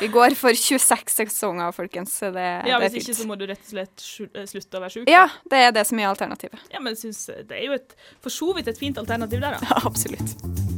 Vi 0.00 0.10
går 0.12 0.34
for 0.38 0.56
26 0.58 1.14
sesonger, 1.30 1.70
folkens. 1.76 2.16
Så 2.18 2.32
det, 2.34 2.44
Ja, 2.68 2.78
det 2.78 2.90
er 2.90 2.96
Hvis 2.96 3.04
ikke 3.04 3.18
så 3.20 3.28
må 3.30 3.38
du 3.38 3.46
rett 3.50 3.62
og 3.62 3.72
slett 3.76 4.06
eh, 4.34 4.46
slutte 4.50 4.80
å 4.80 4.84
være 4.84 4.96
sjuk. 4.98 5.10
Ja, 5.10 5.26
det 5.50 5.64
er 5.68 5.74
det 5.76 5.86
som 5.88 6.00
er 6.02 6.10
alternativet. 6.10 6.66
Ja, 6.74 6.82
men 6.82 6.94
jeg 6.96 7.04
synes 7.06 7.26
det 7.48 7.58
er 7.60 7.68
jo 7.68 7.78
et, 7.78 7.96
for 8.24 8.34
så 8.34 8.52
vidt 8.56 8.70
et 8.72 8.80
fint 8.80 8.98
alternativ 9.00 9.44
der, 9.44 9.58
da. 9.58 9.70
Ja, 9.70 9.82
absolutt. 9.86 10.73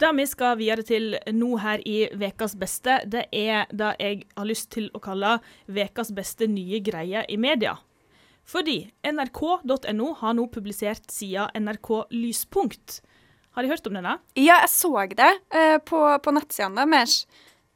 Det 0.00 0.08
vi 0.16 0.24
skal 0.24 0.54
videre 0.56 0.80
til 0.86 1.12
nå 1.36 1.50
her 1.60 1.82
i 1.84 2.06
Vekas 2.16 2.54
beste, 2.56 3.02
det 3.04 3.26
er 3.36 3.66
det 3.68 3.90
jeg 4.00 4.22
har 4.32 4.46
lyst 4.48 4.70
til 4.72 4.86
å 4.96 5.00
kalle 5.04 5.34
Vekas 5.68 6.08
beste 6.16 6.48
nye 6.48 6.80
greie 6.80 7.20
i 7.28 7.36
media. 7.36 7.74
Fordi 8.48 8.78
nrk.no 9.04 10.14
har 10.22 10.38
nå 10.38 10.46
publisert 10.54 11.12
sida 11.12 11.50
NRK 11.52 11.90
Lyspunkt. 12.16 13.02
Har 13.52 13.66
dere 13.66 13.74
hørt 13.74 13.90
om 13.90 13.98
denne? 13.98 14.16
Ja, 14.40 14.62
jeg 14.62 14.72
så 14.72 14.94
det 15.12 15.30
eh, 15.52 15.76
på, 15.84 16.00
på 16.24 16.32
nettsidene 16.32 16.88
deres. 16.88 17.26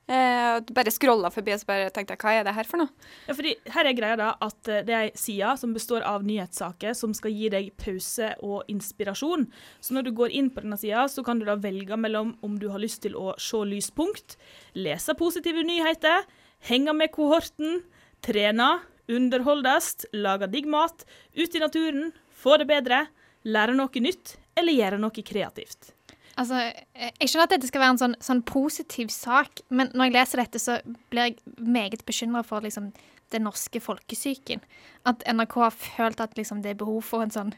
Eh, 0.04 0.58
bare 0.76 0.92
scrolla 0.92 1.30
forbi 1.32 1.54
og 1.54 1.62
så 1.62 1.68
bare 1.70 1.92
tenkte 1.94 2.12
jeg, 2.12 2.20
hva 2.20 2.32
er 2.36 2.42
det 2.44 2.52
her 2.52 2.68
for 2.68 2.82
noe? 2.82 3.06
Ja, 3.24 3.32
fordi 3.38 3.54
her 3.72 3.88
er 3.88 3.96
greia 3.96 4.18
da 4.20 4.34
at 4.44 4.68
eh, 4.68 4.82
det 4.84 4.92
er 4.92 5.06
ei 5.06 5.14
side 5.16 5.54
som 5.56 5.72
består 5.72 6.04
av 6.04 6.26
nyhetssaker 6.28 6.92
som 6.98 7.14
skal 7.16 7.32
gi 7.32 7.48
deg 7.54 7.70
pause 7.80 8.34
og 8.44 8.68
inspirasjon. 8.68 9.46
Så 9.80 9.96
når 9.96 10.08
du 10.08 10.12
går 10.18 10.36
inn 10.36 10.50
på 10.52 10.60
denne 10.60 10.76
sida, 10.80 11.06
så 11.08 11.24
kan 11.24 11.40
du 11.40 11.46
da 11.48 11.56
velge 11.56 11.96
mellom 11.96 12.34
om 12.44 12.60
du 12.60 12.68
har 12.74 12.84
lyst 12.84 13.00
til 13.06 13.16
å 13.16 13.32
se 13.40 13.62
lyspunkt, 13.64 14.36
lese 14.76 15.16
positive 15.16 15.64
nyheter, 15.64 16.28
henge 16.68 16.92
med 16.92 17.14
kohorten, 17.16 17.80
trene, 18.24 18.70
underholdes, 19.08 20.04
lage 20.12 20.52
digg 20.52 20.68
mat, 20.68 21.08
ut 21.32 21.56
i 21.56 21.64
naturen, 21.64 22.12
få 22.28 22.60
det 22.60 22.68
bedre, 22.68 23.06
lære 23.48 23.72
noe 23.80 24.04
nytt 24.04 24.36
eller 24.52 24.76
gjøre 24.76 25.00
noe 25.00 25.24
kreativt. 25.32 25.93
Altså, 26.40 26.60
eh, 26.94 27.10
jeg 27.20 27.30
skjønner 27.30 27.48
at 27.48 27.54
dette 27.54 27.70
skal 27.70 27.82
være 27.84 27.94
en 27.94 28.00
sånn, 28.00 28.16
sånn 28.24 28.42
positiv 28.48 29.10
sak, 29.14 29.62
men 29.70 29.92
når 29.94 30.08
jeg 30.08 30.16
leser 30.16 30.42
dette, 30.42 30.62
så 30.62 30.78
blir 31.12 31.30
jeg 31.30 31.58
meget 31.58 32.02
bekymra 32.08 32.42
for 32.46 32.64
liksom, 32.64 32.90
den 33.34 33.46
norske 33.46 33.82
folkesyken. 33.82 34.64
At 35.08 35.22
NRK 35.30 35.54
har 35.62 35.76
følt 35.76 36.22
at 36.24 36.34
liksom, 36.38 36.62
det 36.64 36.74
er 36.74 36.80
behov 36.80 37.04
for 37.06 37.24
en 37.24 37.34
sånn 37.34 37.54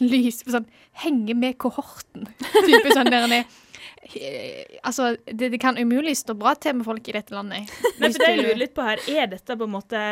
lys 0.00 0.40
sånn 0.48 0.68
Henge 1.02 1.34
med 1.36 1.58
kohorten. 1.60 2.28
Type 2.68 2.94
sånn 2.94 3.10
der 3.12 3.26
det, 3.28 3.42
eh, 4.16 4.78
Altså, 4.82 5.14
det, 5.26 5.52
det 5.54 5.60
kan 5.62 5.80
umulig 5.80 6.16
stå 6.20 6.36
bra 6.38 6.54
til 6.56 6.78
med 6.78 6.88
folk 6.88 7.08
i 7.08 7.16
dette 7.16 7.36
landet. 7.36 7.72
Men 7.98 8.12
for 8.12 8.24
det 8.24 8.30
jeg 8.30 8.40
lurer 8.44 8.62
litt 8.62 8.76
på 8.76 8.86
her, 8.86 9.02
er 9.08 9.28
dette 9.32 9.56
på 9.58 9.68
en 9.68 9.76
måte 9.76 10.04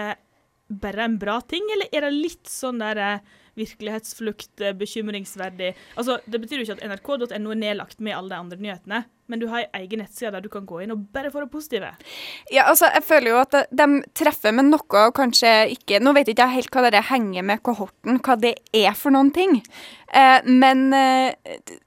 bare 0.71 1.05
en 1.05 1.19
bra 1.19 1.41
ting, 1.41 1.67
eller 1.75 1.91
er 1.93 2.07
det 2.07 2.17
litt 2.17 2.51
sånn 2.51 2.81
der 2.83 3.01
eh, 3.03 3.39
virkelighetsflukt, 3.59 4.53
eh, 4.61 4.75
bekymringsverdig? 4.79 5.73
Altså, 5.97 6.19
Det 6.27 6.41
betyr 6.41 6.61
jo 6.61 6.67
ikke 6.69 6.79
at 6.79 6.85
nrk.no 6.87 7.51
er 7.51 7.59
nedlagt 7.59 8.01
med 8.01 8.17
alle 8.17 8.31
de 8.31 8.39
andre 8.39 8.59
nyhetene, 8.61 9.03
men 9.31 9.41
du 9.41 9.47
har 9.51 9.65
ei 9.65 9.85
egen 9.85 10.03
nettside 10.03 10.33
der 10.35 10.43
du 10.43 10.49
kan 10.51 10.67
gå 10.67 10.81
inn 10.83 10.95
og 10.95 11.05
bare 11.15 11.31
få 11.31 11.45
det 11.45 11.51
positive. 11.53 11.91
Ja, 12.51 12.67
altså, 12.71 12.91
jeg 12.95 13.07
føler 13.07 13.33
jo 13.33 13.43
at 13.43 13.59
de, 13.71 13.89
treffer 14.19 14.55
med 14.55 14.71
noe 14.71 15.05
og 15.07 15.15
kanskje 15.19 15.53
ikke 15.75 16.01
Nå 16.03 16.15
vet 16.17 16.31
ikke 16.31 16.47
jeg 16.49 16.61
helt 16.61 16.75
hva 16.75 16.91
det 16.91 17.05
henger 17.11 17.47
med 17.47 17.63
kohorten, 17.67 18.19
hva 18.25 18.39
det 18.41 18.57
er 18.75 18.95
for 18.99 19.15
noen 19.15 19.31
ting. 19.35 19.61
Eh, 20.15 20.41
men 20.47 20.91
eh, 20.97 21.35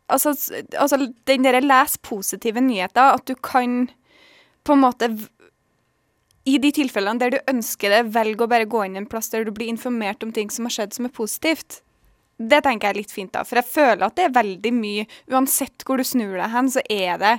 altså, 0.08 0.36
altså, 0.78 1.02
den 1.28 1.48
derre 1.48 1.64
les 1.64 1.98
positive 2.04 2.64
nyheter, 2.64 3.18
at 3.18 3.28
du 3.28 3.36
kan 3.36 3.88
på 4.64 4.76
en 4.78 4.84
måte 4.84 5.10
i 6.44 6.58
de 6.60 6.72
tilfellene 6.76 7.22
der 7.22 7.36
du 7.36 7.52
ønsker 7.52 7.94
det, 7.94 8.02
velg 8.16 8.42
å 8.44 8.50
bare 8.52 8.68
gå 8.70 8.84
inn 8.86 9.00
en 9.00 9.10
plass 9.10 9.32
der 9.32 9.48
du 9.48 9.54
blir 9.56 9.72
informert 9.72 10.24
om 10.26 10.34
ting 10.36 10.52
som 10.52 10.68
har 10.68 10.76
skjedd 10.76 10.96
som 10.96 11.08
er 11.08 11.16
positivt. 11.16 11.80
Det 12.38 12.60
tenker 12.66 12.90
jeg 12.90 12.96
er 12.96 13.00
litt 13.00 13.14
fint, 13.14 13.32
da. 13.32 13.46
For 13.48 13.62
jeg 13.62 13.70
føler 13.70 14.06
at 14.08 14.18
det 14.18 14.28
er 14.28 14.36
veldig 14.36 14.72
mye 14.76 15.06
Uansett 15.32 15.86
hvor 15.88 16.02
du 16.02 16.08
snur 16.08 16.36
deg 16.36 16.50
hen, 16.52 16.72
så 16.74 16.84
er 16.92 17.20
det 17.22 17.34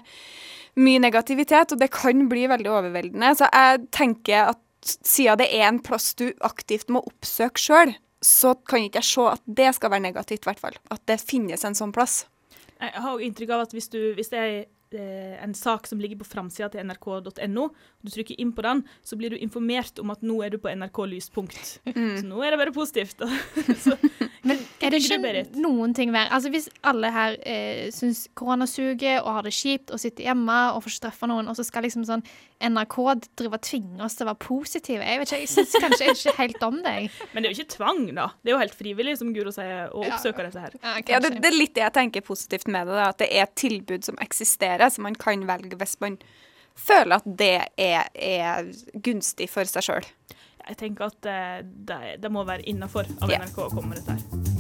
mye 0.81 1.03
negativitet, 1.03 1.75
og 1.75 1.83
det 1.83 1.91
kan 1.95 2.25
bli 2.31 2.47
veldig 2.51 2.71
overveldende. 2.71 3.35
Så 3.39 3.51
jeg 3.51 3.85
tenker 3.95 4.55
at 4.55 4.61
siden 4.85 5.41
det 5.41 5.51
er 5.55 5.69
en 5.69 5.83
plass 5.85 6.13
du 6.19 6.29
aktivt 6.45 6.91
må 6.93 7.03
oppsøke 7.05 7.61
sjøl, 7.61 7.95
så 8.25 8.55
kan 8.69 8.87
ikke 8.87 9.03
jeg 9.03 9.11
se 9.11 9.27
at 9.35 9.43
det 9.61 9.75
skal 9.77 9.93
være 9.93 10.07
negativt, 10.07 10.47
i 10.47 10.51
hvert 10.51 10.63
fall. 10.63 10.79
At 10.95 11.05
det 11.11 11.21
finnes 11.21 11.65
en 11.67 11.77
sånn 11.77 11.93
plass. 11.95 12.25
Jeg 12.81 13.01
har 13.01 13.13
jo 13.13 13.27
inntrykk 13.27 13.53
av 13.55 13.67
at 13.67 13.75
hvis, 13.77 13.91
du, 13.93 14.01
hvis 14.17 14.33
eh, 14.37 14.65
en 15.01 15.55
sak 15.55 15.87
som 15.87 16.01
ligger 16.01 16.21
på 16.21 16.29
framsida 16.29 16.69
til 16.73 16.85
nrk.no, 16.87 17.65
og 17.69 18.05
du 18.05 18.13
trykker 18.13 18.39
inn 18.41 18.53
på 18.55 18.65
den, 18.67 18.85
så 19.05 19.19
blir 19.19 19.35
du 19.35 19.39
informert 19.41 19.99
om 20.03 20.13
at 20.15 20.23
nå 20.23 20.41
er 20.45 20.55
du 20.55 20.59
på 20.63 20.73
NRK 20.73 21.01
Lyspunkt. 21.11 21.79
Mm. 21.89 22.17
Så 22.21 22.29
nå 22.29 22.43
er 22.45 22.55
det 22.55 22.61
bare 22.63 22.75
positivt. 22.75 23.25
så, 23.85 23.97
Men 24.45 24.61
er 24.85 24.93
det 24.93 25.01
ikke 25.03 25.21
det, 25.25 25.45
noen 25.57 25.95
ting 25.97 26.13
verre? 26.13 26.29
Altså 26.35 26.51
Hvis 26.53 26.69
alle 26.85 27.11
her 27.15 27.37
eh, 27.49 27.89
syns 27.95 28.27
korona 28.37 28.67
suger 28.69 29.23
og 29.23 29.31
har 29.39 29.47
det 29.47 29.55
kjipt 29.57 29.93
og 29.95 30.03
sitter 30.03 30.29
hjemme 30.29 30.59
og 30.75 30.83
får 30.85 30.93
ikke 30.93 31.01
straffa 31.01 31.31
noen, 31.31 31.49
og 31.49 31.57
så 31.57 31.65
skal 31.67 31.87
liksom 31.87 32.05
sånn 32.09 32.25
NRK 32.65 32.97
drive 33.39 33.59
og 33.59 33.65
tvinge 33.65 34.05
oss 34.05 34.17
til 34.17 34.27
å 34.27 34.31
være 34.33 34.41
positive 34.45 35.05
Jeg 35.05 35.21
vet 35.21 35.31
ikke, 35.31 35.41
jeg 35.43 35.53
syns 35.53 35.75
kanskje 35.83 36.11
ikke 36.13 36.35
helt 36.39 36.67
om 36.67 36.79
det. 36.85 36.95
men 37.33 37.43
det 37.43 37.49
er 37.49 37.55
jo 37.55 37.59
ikke 37.63 37.77
tvang, 37.77 38.03
da. 38.17 38.29
Det 38.43 38.53
er 38.53 38.57
jo 38.57 38.61
helt 38.63 38.77
frivillig, 38.79 39.17
som 39.21 39.33
Guro 39.35 39.53
sier, 39.55 39.89
å 39.93 40.05
Ja. 40.05 40.19
dette 40.21 40.61
her. 40.61 40.77
Ja, 40.83 40.95
Ja, 41.15 41.21
det, 41.21 41.41
det 41.43 41.51
er 41.51 41.57
litt 41.57 41.75
det 41.75 41.83
jeg 41.85 41.95
tenker 41.97 42.25
positivt 42.25 42.69
med 42.69 42.87
det, 42.89 42.95
da, 42.95 43.09
at 43.11 43.19
det 43.19 43.29
er 43.33 43.45
et 43.45 43.55
tilbud 43.59 44.05
som 44.07 44.17
eksisterer, 44.23 44.84
som 44.93 45.07
man 45.07 45.17
kan 45.19 45.47
velge 45.49 45.79
hvis 45.81 45.97
man 46.05 46.19
føler 46.75 47.21
at 47.21 47.29
det 47.39 47.55
er, 47.79 48.11
er 48.15 48.73
gunstig 49.05 49.49
for 49.53 49.69
seg 49.71 49.87
sjøl. 49.87 50.11
Jeg 50.65 50.81
tenker 50.81 51.11
at 51.13 51.29
eh, 51.29 51.63
det, 51.63 52.01
det 52.23 52.33
må 52.33 52.45
være 52.49 52.67
innafor 52.73 53.09
av 53.21 53.31
NRK 53.31 53.65
å 53.67 53.71
komme 53.73 53.93
med 53.95 54.03
dette 54.03 54.17
her. 54.19 54.54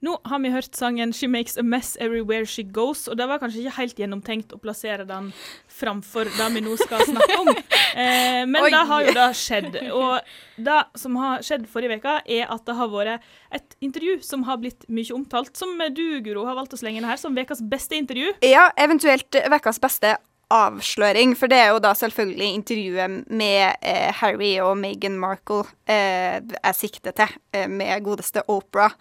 Nå 0.00 0.14
har 0.30 0.38
vi 0.38 0.50
hørt 0.54 0.76
sangen 0.78 1.12
'She 1.12 1.26
Makes 1.26 1.56
a 1.58 1.62
Mess 1.62 1.96
Everywhere 2.00 2.46
She 2.46 2.62
Goes', 2.62 3.08
og 3.10 3.16
det 3.18 3.26
var 3.26 3.40
kanskje 3.42 3.64
ikke 3.64 3.78
helt 3.80 3.98
gjennomtenkt 3.98 4.52
å 4.54 4.60
plassere 4.62 5.06
den 5.08 5.32
framfor 5.66 6.30
det 6.30 6.48
vi 6.54 6.62
nå 6.62 6.76
skal 6.78 7.04
snakke 7.06 7.40
om. 7.42 7.54
Eh, 7.98 8.44
men 8.46 8.62
Oi. 8.62 8.68
det 8.70 8.80
har 8.86 9.04
jo 9.06 9.12
da 9.16 9.24
skjedd. 9.34 9.76
Og 9.96 10.20
det 10.60 10.76
som 11.00 11.16
har 11.18 11.40
skjedd 11.42 11.64
forrige 11.66 11.96
uke, 11.98 12.12
er 12.28 12.44
at 12.52 12.62
det 12.68 12.76
har 12.76 12.90
vært 12.92 13.24
et 13.56 13.74
intervju 13.82 14.18
som 14.22 14.44
har 14.46 14.60
blitt 14.60 14.84
mye 14.92 15.16
omtalt, 15.16 15.56
som 15.56 15.72
du, 15.96 16.20
Guro, 16.22 16.44
har 16.46 16.54
valgt 16.54 16.76
å 16.76 16.78
slenge 16.78 17.00
inn 17.00 17.08
her 17.08 17.18
som 17.18 17.34
ukas 17.34 17.64
beste 17.64 17.96
intervju. 17.96 18.36
Ja, 18.44 18.68
eventuelt 18.76 19.34
ukas 19.34 19.80
beste 19.82 20.18
avsløring, 20.52 21.34
for 21.36 21.50
det 21.50 21.58
er 21.60 21.72
jo 21.74 21.80
da 21.84 21.90
selvfølgelig 21.96 22.48
intervjuet 22.56 23.16
med 23.28 23.84
eh, 23.84 24.08
Harry 24.16 24.54
og 24.64 24.78
Meghan 24.80 25.18
Markle 25.20 25.66
eh, 25.88 26.38
jeg 26.40 26.76
sikter 26.78 27.12
til, 27.16 27.34
eh, 27.52 27.66
med 27.68 28.04
godeste 28.06 28.40
Oprah, 28.48 28.94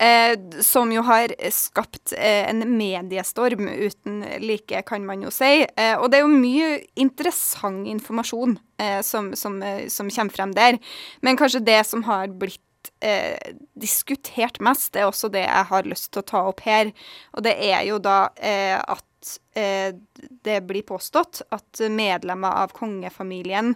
eh, 0.00 0.32
som 0.64 0.92
jo 0.94 1.04
har 1.04 1.34
skapt 1.52 2.14
eh, 2.16 2.48
en 2.48 2.64
mediestorm 2.78 3.68
uten 3.68 4.22
like, 4.40 4.80
kan 4.88 5.04
man 5.04 5.26
jo 5.26 5.32
si. 5.34 5.66
Eh, 5.66 5.96
og 5.98 6.08
det 6.10 6.20
er 6.20 6.24
jo 6.24 6.32
mye 6.32 6.70
interessant 6.96 7.88
informasjon 7.90 8.56
som, 9.04 9.30
som, 9.32 9.54
som 9.88 10.08
kommer 10.12 10.34
frem 10.36 10.50
der, 10.52 10.76
men 11.24 11.38
kanskje 11.40 11.62
det 11.64 11.78
som 11.88 12.02
har 12.04 12.28
blitt 12.28 12.60
diskutert 13.80 14.60
mest, 14.62 14.90
det 14.92 15.00
er 15.00 15.08
også 15.08 15.30
det 15.32 15.46
jeg 15.46 15.68
har 15.70 15.88
lyst 15.88 16.10
til 16.12 16.20
å 16.22 16.26
ta 16.28 16.42
opp 16.50 16.60
her. 16.66 16.92
Og 17.32 17.44
det 17.44 17.54
er 17.56 17.86
jo 17.88 17.96
da 18.02 18.28
eh, 18.36 18.76
at 19.26 19.58
eh, 19.58 19.94
det 20.44 20.60
blir 20.66 20.84
påstått 20.86 21.42
at 21.50 21.80
medlemmer 21.90 22.54
av 22.62 22.74
kongefamilien, 22.76 23.74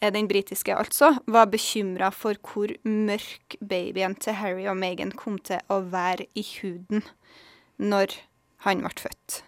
eh, 0.00 0.12
den 0.12 0.28
britiske 0.28 0.74
altså, 0.74 1.16
var 1.26 1.46
bekymra 1.46 2.10
for 2.14 2.38
hvor 2.42 2.72
mørk 2.84 3.58
babyen 3.60 4.16
til 4.18 4.38
Harry 4.38 4.66
og 4.66 4.78
Meghan 4.78 5.12
kom 5.12 5.38
til 5.38 5.62
å 5.68 5.80
være 5.92 6.26
i 6.34 6.44
huden 6.58 7.04
når 7.78 8.18
han 8.66 8.82
ble 8.82 8.94
født. 8.98 9.42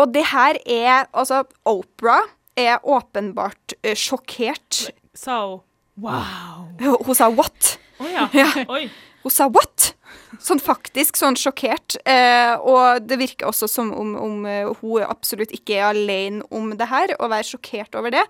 Og 0.00 0.14
det 0.14 0.30
her 0.32 0.56
er 0.64 1.06
Altså, 1.12 1.44
Opera 1.68 2.22
er 2.56 2.80
åpenbart 2.82 3.76
eh, 3.82 3.94
sjokkert. 3.94 4.90
Sa 5.14 5.44
hun 5.46 5.60
wow. 6.00 6.70
Hun 6.80 7.14
sa 7.14 7.28
'what'? 7.28 7.76
Å 8.00 8.08
ja. 8.08 8.28
Ja. 8.32 8.48
Oi. 8.68 8.88
Hun 9.24 9.34
sa 9.34 9.48
'what?' 9.48 9.94
Sånn 10.40 10.60
faktisk, 10.62 11.18
sånn 11.18 11.36
sjokkert. 11.38 11.98
Eh, 12.08 12.54
og 12.56 13.02
det 13.06 13.18
virker 13.18 13.50
også 13.50 13.68
som 13.68 13.90
om, 13.92 14.14
om 14.16 14.46
eh, 14.46 14.68
hun 14.80 15.02
absolutt 15.04 15.52
ikke 15.54 15.76
er 15.76 15.90
alene 15.90 16.46
om 16.54 16.70
det 16.78 16.86
her, 16.90 17.12
å 17.18 17.28
være 17.30 17.48
sjokkert 17.50 17.98
over 17.98 18.14
det. 18.14 18.22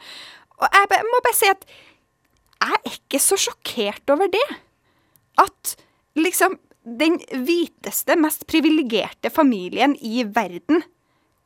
Og 0.60 0.66
jeg 0.66 1.06
må 1.06 1.20
bare 1.24 1.36
si 1.36 1.50
at 1.52 1.64
jeg 2.60 2.76
er 2.76 2.96
ikke 2.96 3.20
så 3.22 3.38
sjokkert 3.40 4.12
over 4.12 4.32
det. 4.32 4.46
At 5.40 5.76
liksom 6.18 6.58
den 6.84 7.20
hviteste, 7.30 8.16
mest 8.16 8.46
privilegerte 8.48 9.30
familien 9.32 9.94
i 10.00 10.24
verden 10.24 10.82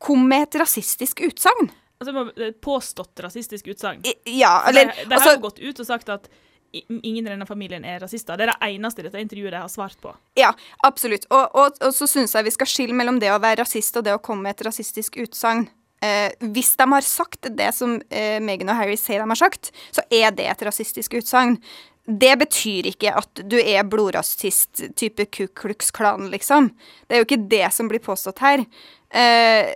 kom 0.02 0.26
med 0.30 0.48
et 0.48 0.60
rasistisk 0.62 1.22
utsagn. 1.26 1.70
Altså, 2.02 2.24
et 2.42 2.58
påstått 2.62 3.22
rasistisk 3.22 3.68
utsagn. 3.74 4.02
Ja, 4.26 4.62
eller 4.68 4.90
de 4.90 5.06
har 5.06 5.18
altså, 5.18 5.36
jo 5.36 5.44
gått 5.46 5.62
ut 5.62 5.80
og 5.80 5.88
sagt 5.88 6.10
at 6.12 6.28
ingen 6.74 7.22
i 7.26 7.30
denne 7.30 7.46
familien 7.46 7.84
er 7.86 8.02
rasister. 8.02 8.36
Det 8.36 8.48
er 8.48 8.52
det 8.52 8.72
eneste 8.74 9.04
dette 9.06 9.22
intervjuet 9.22 9.54
de 9.54 9.62
har 9.62 9.70
svart 9.72 9.96
på. 10.02 10.14
Ja, 10.38 10.52
absolutt. 10.86 11.26
Og, 11.30 11.54
og, 11.54 11.78
og 11.80 11.94
så 11.94 12.08
syns 12.10 12.34
jeg 12.34 12.48
vi 12.48 12.54
skal 12.56 12.70
skille 12.70 12.96
mellom 12.96 13.20
det 13.22 13.32
å 13.32 13.40
være 13.42 13.62
rasist 13.62 13.96
og 14.00 14.06
det 14.06 14.16
å 14.16 14.22
komme 14.22 14.48
med 14.48 14.56
et 14.56 14.66
rasistisk 14.68 15.18
utsagn. 15.22 15.68
Eh, 16.04 16.30
hvis 16.52 16.74
de 16.76 16.86
har 16.90 17.06
sagt 17.06 17.48
det 17.56 17.70
som 17.76 17.96
eh, 18.10 18.36
Meghan 18.42 18.72
og 18.72 18.80
Harry 18.80 18.96
sier 19.00 19.22
de 19.22 19.30
har 19.30 19.40
sagt, 19.40 19.70
så 19.94 20.04
er 20.12 20.34
det 20.36 20.50
et 20.50 20.64
rasistisk 20.66 21.16
utsagn. 21.20 21.56
Det 22.04 22.34
betyr 22.36 22.90
ikke 22.90 23.14
at 23.16 23.40
du 23.48 23.56
er 23.62 23.86
blodrasist 23.88 24.82
type 24.98 25.24
Ku 25.32 25.46
Klux 25.56 25.88
Klan, 25.94 26.28
liksom. 26.34 26.68
Det 27.06 27.16
er 27.16 27.22
jo 27.22 27.28
ikke 27.30 27.46
det 27.48 27.68
som 27.72 27.88
blir 27.88 28.02
påstått 28.04 28.42
her. 28.44 28.66
Eh, 29.08 29.70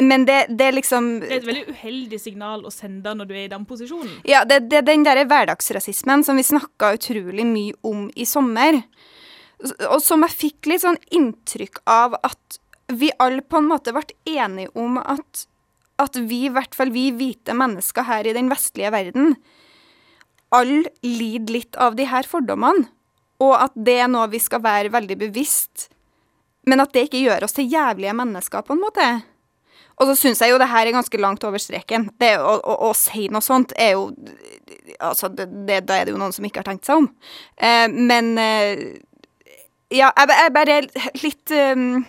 men 0.00 0.24
det, 0.28 0.38
det 0.52 0.66
er 0.68 0.74
liksom 0.76 1.06
Det 1.22 1.30
er 1.30 1.38
et 1.38 1.46
veldig 1.48 1.72
uheldig 1.72 2.18
signal 2.20 2.64
å 2.66 2.72
sende 2.72 3.14
når 3.16 3.28
du 3.28 3.34
er 3.34 3.44
i 3.46 3.52
den 3.52 3.64
posisjonen. 3.68 4.18
ja, 4.28 4.42
det, 4.44 4.66
det 4.68 4.82
er 4.82 4.88
den 4.88 5.06
derre 5.06 5.24
hverdagsrasismen 5.28 6.24
som 6.26 6.36
vi 6.36 6.44
snakka 6.44 6.94
utrolig 6.98 7.46
mye 7.48 7.76
om 7.86 8.08
i 8.12 8.26
sommer. 8.28 8.82
Og 9.90 10.00
som 10.04 10.24
jeg 10.24 10.36
fikk 10.36 10.70
litt 10.70 10.84
sånn 10.84 11.00
inntrykk 11.12 11.82
av 11.88 12.18
at 12.20 12.60
vi 12.90 13.10
alle 13.22 13.44
på 13.44 13.60
en 13.60 13.68
måte 13.70 13.94
ble 13.94 14.04
enige 14.28 14.72
om 14.78 14.98
at, 15.00 15.44
at 16.02 16.16
vi, 16.16 16.46
i 16.48 16.52
hvert 16.52 16.76
fall 16.76 16.92
vi 16.92 17.10
hvite 17.14 17.54
mennesker 17.56 18.08
her 18.08 18.28
i 18.28 18.34
den 18.36 18.50
vestlige 18.52 18.92
verden, 18.92 19.36
alle 20.50 20.90
lider 21.06 21.54
litt 21.54 21.78
av 21.80 21.96
de 21.96 22.08
her 22.10 22.26
fordommene. 22.28 22.88
Og 23.40 23.54
at 23.56 23.72
det 23.76 24.00
er 24.02 24.10
noe 24.10 24.28
vi 24.32 24.40
skal 24.42 24.60
være 24.64 24.92
veldig 24.92 25.16
bevisst, 25.20 25.88
men 26.68 26.82
at 26.82 26.92
det 26.94 27.06
ikke 27.08 27.22
gjør 27.24 27.46
oss 27.46 27.56
til 27.56 27.70
jævlige 27.70 28.14
mennesker, 28.16 28.64
på 28.66 28.76
en 28.76 28.82
måte. 28.82 29.06
Og 30.00 30.08
så 30.08 30.16
syns 30.16 30.40
jeg 30.40 30.54
jo 30.54 30.60
det 30.60 30.70
her 30.70 30.88
er 30.88 30.96
ganske 30.96 31.20
langt 31.20 31.44
over 31.44 31.60
streken. 31.60 32.08
Det 32.20 32.32
å, 32.40 32.54
å, 32.56 32.76
å 32.88 32.90
si 32.96 33.26
noe 33.32 33.44
sånt 33.44 33.76
er 33.76 33.96
jo 33.98 34.10
Altså, 35.00 35.28
det, 35.32 35.46
det, 35.68 35.82
da 35.88 35.96
er 35.96 36.06
det 36.06 36.12
jo 36.14 36.18
noen 36.20 36.32
som 36.34 36.44
ikke 36.44 36.60
har 36.62 36.66
tenkt 36.66 36.88
seg 36.88 37.02
om. 37.02 37.06
Eh, 37.56 37.86
men 37.90 38.32
eh, 38.40 38.80
Ja, 39.92 40.08
jeg, 40.08 40.30
jeg 40.30 40.46
er 40.46 40.54
bare 40.54 40.78
litt 41.22 41.52
um, 41.54 42.02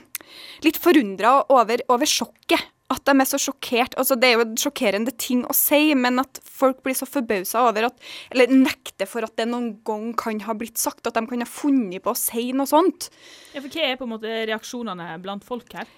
Litt 0.66 0.80
forundra 0.82 1.40
over, 1.52 1.84
over 1.92 2.10
sjokket. 2.10 2.71
At 2.92 3.06
de 3.08 3.14
er 3.16 3.30
så 3.30 3.40
sjokkert. 3.40 3.96
Altså, 4.00 4.18
det 4.20 4.30
er 4.30 4.36
jo 4.36 4.46
en 4.46 4.58
sjokkerende 4.60 5.14
ting 5.16 5.46
å 5.48 5.56
si, 5.56 5.94
men 5.96 6.20
at 6.22 6.42
folk 6.44 6.82
blir 6.86 6.98
så 6.98 7.08
forbausa 7.08 7.66
over 7.70 7.88
at 7.88 8.10
Eller 8.34 8.52
nekter 8.52 9.08
for 9.10 9.24
at 9.26 9.36
det 9.40 9.48
noen 9.50 9.74
gang 9.88 10.12
kan 10.20 10.42
ha 10.48 10.56
blitt 10.58 10.82
sagt. 10.82 11.06
At 11.08 11.16
de 11.16 11.24
kan 11.30 11.44
ha 11.44 11.50
funnet 11.50 12.04
på 12.04 12.14
å 12.14 12.20
si 12.20 12.50
noe 12.56 12.70
sånt. 12.70 13.10
Ja, 13.56 13.62
for 13.62 13.70
hva 13.72 13.88
er 13.88 14.00
på 14.00 14.08
en 14.08 14.16
måte 14.16 14.42
reaksjonene 14.52 15.14
blant 15.24 15.48
folk 15.48 15.72
her? 15.78 15.90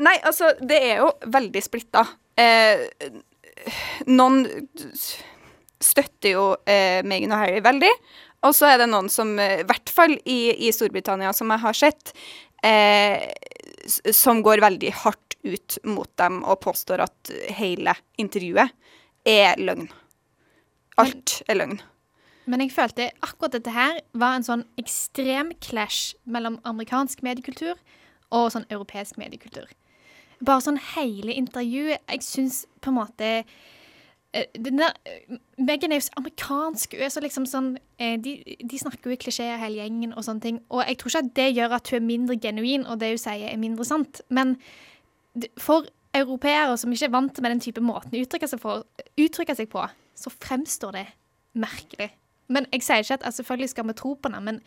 Nei, 0.00 0.16
altså, 0.24 0.54
det 0.64 0.78
er 0.92 1.02
jo 1.02 1.10
veldig 1.28 1.60
splitta. 1.64 2.06
Eh, 2.40 2.86
noen 4.08 4.44
støtter 5.80 6.34
jo 6.34 6.44
eh, 6.68 7.00
Meghan 7.04 7.34
og 7.34 7.42
Harry 7.42 7.60
veldig. 7.64 7.92
Og 8.46 8.56
så 8.56 8.70
er 8.70 8.80
det 8.80 8.88
noen 8.88 9.10
som, 9.12 9.34
eh, 9.38 9.60
i 9.60 9.66
hvert 9.68 9.92
fall 9.92 10.16
i, 10.24 10.40
i 10.66 10.72
Storbritannia, 10.72 11.32
som 11.36 11.50
jeg 11.52 11.64
har 11.64 11.76
sett, 11.76 12.14
eh, 12.64 13.28
som 13.86 14.42
går 14.44 14.62
veldig 14.64 14.92
hardt 15.04 15.36
ut 15.42 15.78
mot 15.88 16.10
dem 16.20 16.42
og 16.44 16.60
påstår 16.64 17.04
at 17.06 17.32
hele 17.56 17.94
intervjuet 18.20 18.72
er 19.28 19.60
løgn. 19.60 19.88
Alt 21.00 21.40
er 21.48 21.60
løgn. 21.60 21.80
Men 22.50 22.64
jeg 22.64 22.74
følte 22.74 23.10
akkurat 23.22 23.54
dette 23.54 23.72
her 23.74 24.00
var 24.18 24.36
en 24.36 24.46
sånn 24.46 24.64
ekstrem 24.80 25.52
clash 25.62 26.16
mellom 26.24 26.58
amerikansk 26.66 27.22
mediekultur 27.24 27.76
og 28.34 28.50
sånn 28.54 28.66
europeisk 28.70 29.20
mediekultur. 29.20 29.68
Bare 30.40 30.64
sånn 30.64 30.80
hele 30.94 31.34
intervjuet 31.36 32.00
Jeg 32.08 32.24
syns 32.24 32.62
på 32.80 32.88
en 32.90 32.96
måte 32.96 33.30
den 34.32 34.78
der, 34.78 34.92
Megan 35.58 35.92
er 35.92 35.98
jo 35.98 36.12
amerikansk. 36.20 36.94
Hun 36.94 37.02
er 37.02 37.10
så 37.10 37.22
liksom 37.22 37.46
sånn 37.50 37.70
eh, 37.98 38.14
de, 38.22 38.36
de 38.62 38.78
snakker 38.78 39.10
jo 39.10 39.16
i 39.16 39.20
klisjeer 39.20 39.58
hele 39.58 39.80
gjengen 39.80 40.14
og 40.14 40.22
sånne 40.26 40.44
ting. 40.44 40.60
Og 40.70 40.84
jeg 40.86 41.00
tror 41.00 41.10
ikke 41.10 41.24
at 41.24 41.32
det 41.40 41.48
gjør 41.56 41.74
at 41.80 41.90
hun 41.90 41.98
er 41.98 42.06
mindre 42.06 42.36
genuin, 42.42 42.86
og 42.86 43.00
det 43.02 43.14
hun 43.14 43.22
sier 43.24 43.48
er 43.50 43.58
mindre 43.60 43.86
sant. 43.88 44.22
Men 44.30 44.54
for 45.58 45.88
europeere 46.16 46.76
som 46.78 46.94
ikke 46.94 47.08
er 47.10 47.16
vant 47.16 47.42
med 47.42 47.54
den 47.56 47.64
type 47.64 47.82
måten 47.82 48.14
å 48.14 48.22
uttrykke 48.22 49.56
seg 49.58 49.72
på, 49.72 49.88
så 50.14 50.32
fremstår 50.36 50.98
det 50.98 51.06
merkelig. 51.58 52.10
Men 52.50 52.66
jeg 52.74 52.86
sier 52.86 53.02
ikke 53.02 53.18
at 53.20 53.26
altså, 53.26 53.42
selvfølgelig 53.42 53.72
skal 53.74 53.90
vi 53.90 53.98
tro 53.98 54.14
på 54.14 54.30
henne, 54.30 54.42
men 54.46 54.62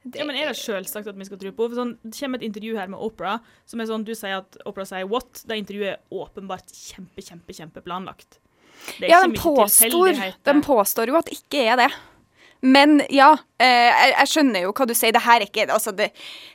det, 0.00 0.16
Ja, 0.16 0.24
men 0.24 0.36
Er 0.36 0.48
det 0.48 0.56
selvsagt 0.56 1.10
at 1.10 1.18
vi 1.18 1.26
skal 1.28 1.38
tro 1.38 1.50
på? 1.52 1.66
For 1.68 1.76
sånn, 1.76 1.98
det 2.02 2.16
kommer 2.16 2.40
et 2.40 2.46
intervju 2.46 2.78
her 2.78 2.88
med 2.88 3.02
Opera, 3.04 3.34
som 3.68 3.82
er 3.82 3.90
sånn, 3.90 4.06
du 4.06 4.14
sier 4.16 4.38
at 4.40 4.56
Opera 4.64 4.86
sier 4.88 5.04
what? 5.10 5.42
Det 5.44 5.58
intervjuet 5.60 5.90
er 5.92 6.22
åpenbart 6.22 6.72
kjempe, 6.72 7.20
kjempe, 7.20 7.52
kjempeplanlagt. 7.52 8.40
Ja, 9.00 9.22
den 9.22 9.34
de 9.34 9.40
påstår, 9.40 10.20
den 10.46 10.62
påstår 10.64 11.12
jo 11.12 11.18
at 11.20 11.28
det 11.28 11.40
ikke 11.40 11.66
er 11.72 11.82
det. 11.84 11.90
Men 12.60 12.98
ja, 13.08 13.30
eh, 13.60 13.88
jeg, 13.88 14.12
jeg 14.12 14.30
skjønner 14.34 14.64
jo 14.66 14.72
hva 14.76 14.86
du 14.88 14.92
sier. 14.96 15.14
Det 15.16 15.22
her 15.24 15.40
er 15.40 15.46
ikke 15.46 15.64
altså 15.72 15.94
det, 15.96 16.10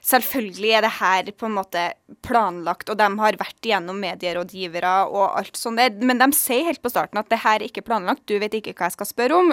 Selvfølgelig 0.05 0.73
er 0.77 0.85
det 0.85 0.93
her 0.99 1.31
på 1.33 1.47
en 1.47 1.55
måte 1.57 1.85
planlagt, 2.25 2.91
og 2.93 2.99
de 2.99 3.07
har 3.21 3.39
vært 3.41 3.65
igjennom 3.65 3.97
medierådgivere 4.03 4.95
og 5.09 5.39
alt 5.39 5.57
sånt 5.57 5.81
der. 5.81 5.95
Men 6.05 6.21
de 6.21 6.29
sier 6.37 6.69
helt 6.69 6.83
på 6.83 6.93
starten 6.93 7.21
at 7.21 7.31
det 7.33 7.41
her 7.41 7.57
er 7.57 7.69
ikke 7.69 7.85
planlagt, 7.87 8.27
du 8.29 8.37
vet 8.41 8.53
ikke 8.53 8.75
hva 8.77 8.91
jeg 8.91 8.97
skal 8.99 9.09
spørre 9.09 9.41
om. 9.41 9.51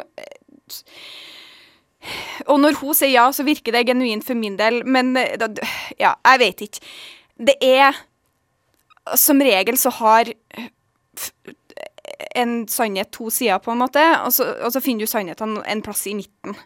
Og 2.50 2.60
når 2.60 2.76
hun 2.82 2.96
sier 2.98 3.14
ja, 3.14 3.26
så 3.32 3.46
virker 3.46 3.72
det 3.76 3.86
genuint 3.88 4.26
for 4.26 4.36
min 4.36 4.58
del, 4.60 4.82
men 4.84 5.14
eh, 5.16 5.48
ja, 6.02 6.16
jeg 6.34 6.44
vet 6.44 6.64
ikke. 6.68 6.86
Det 7.48 7.56
er 7.64 7.96
Som 9.18 9.40
regel 9.42 9.74
så 9.80 9.90
har 9.90 10.28
en 12.34 12.62
sannhet 12.68 13.12
to 13.14 13.30
sider, 13.30 13.60
på 13.62 13.72
en 13.72 13.82
måte, 13.82 14.02
og 14.24 14.32
så, 14.34 14.48
og 14.64 14.72
så 14.74 14.82
finner 14.82 15.06
du 15.06 15.10
sannheten 15.10 15.58
en 15.62 15.84
plass 15.84 16.06
i 16.10 16.16
midten. 16.18 16.56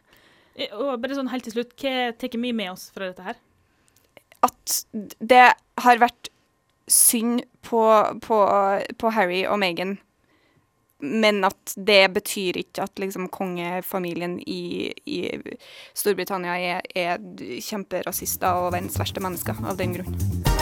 Og 0.79 0.97
bare 1.03 1.19
sånn 1.19 1.29
helt 1.33 1.45
til 1.45 1.59
slutt, 1.59 1.75
hva 1.81 2.15
tar 2.17 2.39
vi 2.41 2.55
med 2.57 2.73
oss 2.73 2.89
fra 2.95 3.11
dette 3.11 3.27
her? 3.27 3.39
At 4.47 4.79
det 5.21 5.45
har 5.83 6.01
vært 6.01 6.31
synd 6.89 7.43
på, 7.67 7.83
på, 8.23 8.41
på 8.97 9.13
Harry 9.13 9.43
og 9.45 9.59
Meghan, 9.61 9.97
men 11.05 11.45
at 11.45 11.75
det 11.77 12.07
betyr 12.15 12.57
ikke 12.63 12.87
at 12.87 13.03
liksom 13.03 13.29
kongefamilien 13.35 14.39
i, 14.49 14.93
i 15.05 15.19
Storbritannia 15.93 16.57
er, 16.57 16.87
er 16.97 17.21
kjemperasister 17.61 18.65
og 18.65 18.73
verdens 18.73 18.97
verste 19.01 19.21
mennesker 19.25 19.61
av 19.67 19.77
den 19.83 19.99
grunn. 19.99 20.56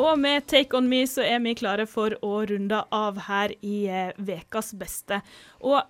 Og 0.00 0.14
med 0.20 0.46
Take 0.48 0.76
On 0.78 0.86
Me 0.88 1.02
så 1.08 1.24
er 1.26 1.42
vi 1.44 1.52
klare 1.58 1.84
for 1.90 2.14
å 2.24 2.38
runde 2.48 2.78
av 2.94 3.18
her 3.26 3.52
i 3.66 3.82
eh, 3.90 4.12
Vekas 4.16 4.72
beste. 4.80 5.18
Og 5.66 5.80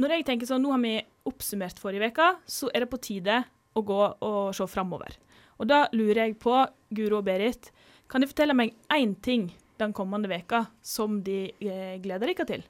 når 0.00 0.16
jeg 0.18 0.26
tenker 0.28 0.48
sånn, 0.50 0.62
nå 0.64 0.72
har 0.74 0.82
vi 0.82 0.96
oppsummert 1.28 1.80
forrige 1.80 2.02
veka, 2.08 2.26
så 2.48 2.68
er 2.74 2.84
det 2.84 2.90
på 2.92 3.00
tide 3.04 3.42
å 3.76 3.82
gå 3.86 4.00
og 4.26 4.52
se 4.56 4.66
framover. 4.68 5.16
Og 5.60 5.68
da 5.70 5.84
lurer 5.92 6.24
jeg 6.26 6.38
på, 6.42 6.56
Guro 6.96 7.20
og 7.20 7.26
Berit, 7.28 7.70
kan 8.10 8.24
de 8.24 8.28
fortelle 8.30 8.56
meg 8.56 8.74
én 8.92 9.14
ting 9.22 9.50
den 9.80 9.92
kommende 9.96 10.28
veka 10.32 10.64
som 10.84 11.20
de 11.24 11.42
eh, 11.62 11.96
gleder 12.02 12.32
dere 12.32 12.48
til? 12.48 12.64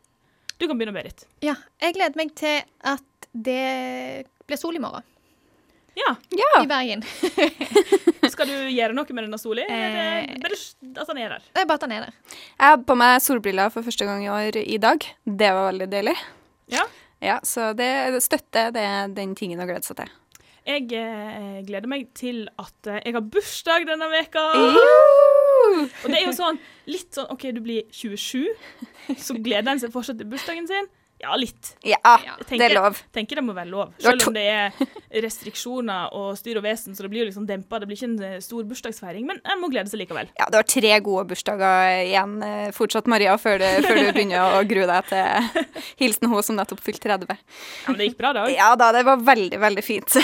Du 0.61 0.67
kan 0.69 0.77
begynne, 0.77 0.93
Berit. 0.93 1.25
Ja, 1.41 1.55
jeg 1.81 1.97
gleder 1.97 2.19
meg 2.21 2.35
til 2.37 2.61
at 2.85 3.31
det 3.33 4.27
blir 4.45 4.59
sol 4.61 4.77
i 4.77 4.83
morgen 4.83 5.07
Ja, 5.97 6.17
Ja. 6.37 6.51
i 6.63 6.69
Bergen. 6.71 7.03
skal 8.41 8.49
du 8.49 8.71
gjøre 8.73 8.97
noe 8.97 9.17
med 9.17 9.27
denne 9.27 9.39
sola? 9.41 9.67
Eh. 9.69 10.31
bare 10.41 10.57
at 11.03 11.11
den 11.11 11.21
er 11.21 11.35
der? 11.35 11.43
Det 11.53 11.61
er 11.61 11.69
bare 11.69 11.81
at 11.81 11.85
den 11.85 11.93
er 11.93 12.07
der. 12.07 12.15
Jeg 12.57 12.73
har 12.73 12.79
på 12.89 12.97
meg 12.97 13.21
solbriller 13.21 13.73
for 13.75 13.85
første 13.85 14.09
gang 14.09 14.25
i 14.25 14.31
år 14.33 14.57
i 14.63 14.79
dag. 14.81 15.05
Det 15.25 15.51
var 15.57 15.69
veldig 15.69 15.89
deilig. 15.93 16.17
Ja. 16.73 16.87
Ja, 17.21 17.37
så 17.45 17.75
det, 17.77 17.91
det 18.15 18.23
støtter 18.25 18.73
det 18.73 18.81
er 18.87 19.13
den 19.13 19.35
tingen 19.37 19.61
å 19.61 19.69
glede 19.69 19.85
seg 19.85 19.99
til. 20.01 20.13
Jeg 20.71 20.87
eh, 20.97 21.61
gleder 21.67 21.89
meg 21.91 22.09
til 22.17 22.47
at 22.61 22.89
eh, 22.89 23.03
jeg 23.05 23.17
har 23.17 23.27
bursdag 23.35 23.85
denne 23.89 24.09
veka. 24.13 24.47
Og 26.01 26.07
det 26.09 26.17
er 26.17 26.25
jo 26.25 26.33
sånn 26.37 26.61
litt 26.89 27.13
sånn 27.17 27.29
OK, 27.33 27.51
du 27.57 27.61
blir 27.65 27.85
27, 27.93 28.49
så 29.21 29.37
gleder 29.37 29.75
en 29.75 29.83
seg 29.83 29.93
fortsatt 29.93 30.21
til 30.21 30.29
bursdagen 30.33 30.69
sin. 30.71 30.89
Ja, 31.21 31.35
litt. 31.37 31.75
Ja, 31.85 31.99
Ja. 32.03 32.35
det 32.49 32.61
er 32.65 32.73
lov. 32.75 32.97
tenker 33.13 33.37
det 33.37 33.45
må 33.45 33.53
være 33.57 33.69
lov. 33.69 33.91
Selv 34.01 34.27
om 34.29 34.35
det 34.35 34.45
er 34.49 34.73
restriksjoner 35.25 36.15
og 36.17 36.31
styr 36.41 36.57
og 36.61 36.65
vesen, 36.65 36.95
så 36.97 37.05
det 37.05 37.11
blir 37.13 37.25
jo 37.25 37.29
liksom 37.29 37.47
dempa. 37.49 37.79
Det 37.83 37.89
blir 37.91 37.99
ikke 37.99 38.09
en 38.09 38.23
eh, 38.25 38.39
stor 38.45 38.65
bursdagsfeiring, 38.71 39.27
men 39.29 39.41
en 39.45 39.61
må 39.61 39.69
glede 39.73 39.93
seg 39.93 40.01
likevel. 40.01 40.31
Ja, 40.41 40.49
du 40.51 40.57
har 40.57 40.65
tre 40.69 40.95
gode 41.05 41.27
bursdager 41.31 42.07
igjen 42.07 42.39
eh, 42.47 42.71
fortsatt, 42.77 43.11
Maria, 43.11 43.37
før 43.41 43.61
du, 43.61 43.67
før 43.85 44.01
du 44.01 44.09
begynner 44.17 44.57
å 44.59 44.65
grue 44.71 44.89
deg 44.89 45.11
til 45.13 45.69
hilsen 46.01 46.31
hun 46.33 46.43
som 46.47 46.57
nettopp 46.61 46.81
fylte 46.85 47.05
30. 47.09 47.37
Ja, 47.37 47.93
men 47.93 48.01
det 48.01 48.09
gikk 48.11 48.19
bra, 48.23 48.33
da. 48.37 48.47
Ja 48.51 48.73
da, 48.81 48.91
det 48.97 49.05
var 49.09 49.21
veldig, 49.29 49.61
veldig 49.61 49.85
fint. 49.85 50.17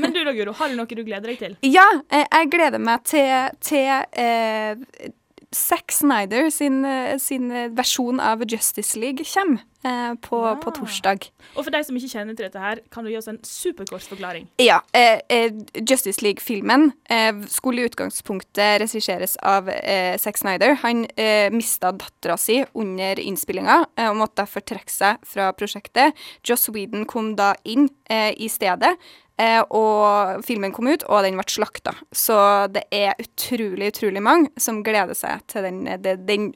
Men 0.00 0.12
du 0.16 0.22
da, 0.24 0.32
Guro, 0.36 0.52
har 0.58 0.72
du 0.72 0.76
noe 0.78 0.88
du 0.88 1.04
gleder 1.04 1.28
deg 1.28 1.38
til? 1.44 1.56
Ja, 1.68 1.86
eh, 2.08 2.24
jeg 2.24 2.50
gleder 2.56 2.80
meg 2.82 3.04
til, 3.08 3.52
til 3.60 3.88
eh, 4.16 5.12
Zack 5.54 5.92
Snyder 5.92 6.50
sin, 6.52 6.84
eh, 6.84 7.16
sin 7.18 7.48
versjon 7.74 8.20
av 8.20 8.42
Justice 8.44 8.98
League 9.00 9.24
kommer 9.24 9.62
eh, 9.84 10.14
på, 10.20 10.36
Ja. 10.44 10.54
på 10.60 10.70
torsdag. 10.76 11.30
Og 11.56 11.64
for 11.64 11.70
deg 11.70 11.86
som 11.86 11.96
ikke 11.96 12.10
kjenner 12.10 12.36
til 12.36 12.44
dette 12.48 12.60
her, 12.60 12.80
kan 12.92 13.04
du 13.04 13.10
gi 13.10 13.16
oss 13.16 13.28
en 13.30 13.38
superkort 13.46 14.02
forklaring? 14.10 14.48
Ja. 14.60 14.80
Eh, 14.92 15.20
eh, 15.30 15.52
Justice 15.88 16.20
League-filmen 16.20 16.92
eh, 17.08 17.32
skulle 17.48 17.80
i 17.80 17.88
utgangspunktet 17.88 18.82
regisseres 18.82 19.38
av 19.42 19.70
eh, 19.70 20.18
Zack 20.18 20.36
Snyder. 20.36 20.74
Han 20.82 21.06
eh, 21.16 21.48
mista 21.54 21.92
dattera 21.92 22.36
si 22.36 22.64
under 22.74 23.18
innspillinga 23.22 23.86
eh, 23.96 24.10
og 24.10 24.16
måtte 24.20 24.42
derfor 24.44 24.60
trekke 24.68 24.92
seg 24.92 25.24
fra 25.24 25.52
prosjektet. 25.56 26.12
Joss 26.44 26.68
Whedon 26.68 27.06
kom 27.08 27.36
da 27.36 27.54
inn 27.64 27.88
eh, 28.10 28.34
i 28.36 28.48
stedet. 28.52 28.96
Eh, 29.38 29.60
og 29.70 30.42
filmen 30.46 30.72
kom 30.74 30.90
ut, 30.90 31.04
og 31.06 31.22
den 31.22 31.38
ble 31.38 31.46
slakta. 31.46 31.94
Så 32.10 32.36
det 32.74 32.84
er 32.94 33.14
utrolig, 33.22 33.92
utrolig 33.92 34.22
mange 34.24 34.50
som 34.58 34.82
gleder 34.86 35.14
seg 35.14 35.44
til 35.50 35.68
den, 35.68 35.84
den, 36.02 36.24
den 36.26 36.48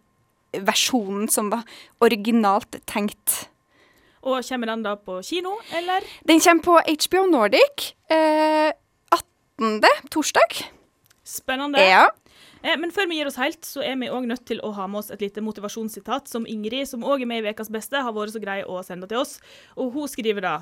versjonen 0.66 1.30
som 1.30 1.52
var 1.52 1.62
originalt 2.02 2.80
tenkt. 2.90 3.46
Og 4.22 4.42
kommer 4.46 4.70
den 4.70 4.82
da 4.84 4.96
på 4.98 5.18
kino, 5.26 5.56
eller? 5.74 6.04
Den 6.26 6.42
kommer 6.42 6.66
på 6.66 6.78
HBO 7.06 7.24
Nordic 7.30 7.92
eh, 8.10 8.70
18. 9.10 9.80
torsdag. 10.10 10.60
Spennende. 11.26 11.82
Ja. 11.82 12.08
Eh, 12.62 12.76
men 12.78 12.92
før 12.94 13.08
vi 13.10 13.18
gir 13.18 13.30
oss 13.30 13.38
helt, 13.38 13.62
så 13.66 13.82
er 13.82 13.96
vi 13.98 14.10
òg 14.10 14.28
nødt 14.30 14.44
til 14.46 14.62
å 14.62 14.70
ha 14.76 14.86
med 14.90 15.02
oss 15.02 15.10
et 15.14 15.22
lite 15.22 15.42
motivasjonssitat 15.42 16.30
som 16.30 16.46
Ingrid, 16.46 16.86
som 16.90 17.02
òg 17.06 17.24
er 17.24 17.30
med 17.30 17.42
i 17.42 17.54
Ukas 17.54 17.70
beste, 17.72 17.98
har 17.98 18.14
vært 18.14 18.34
så 18.34 18.42
grei 18.42 18.60
å 18.62 18.78
sende 18.86 19.10
til 19.10 19.22
oss. 19.22 19.40
Og 19.74 19.90
hun 19.94 20.10
skriver 20.10 20.46
da 20.46 20.56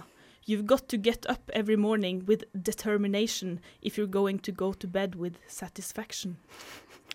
You've 0.46 0.66
got 0.66 0.88
to 0.88 0.96
get 0.96 1.26
up 1.30 1.50
every 1.52 1.76
morning 1.76 2.24
with 2.26 2.44
determination 2.52 3.60
if 3.82 3.96
you're 3.96 4.10
going 4.10 4.38
to 4.40 4.52
go 4.52 4.72
to 4.72 4.86
bed 4.88 5.14
with 5.14 5.36
satisfaction. 5.48 6.36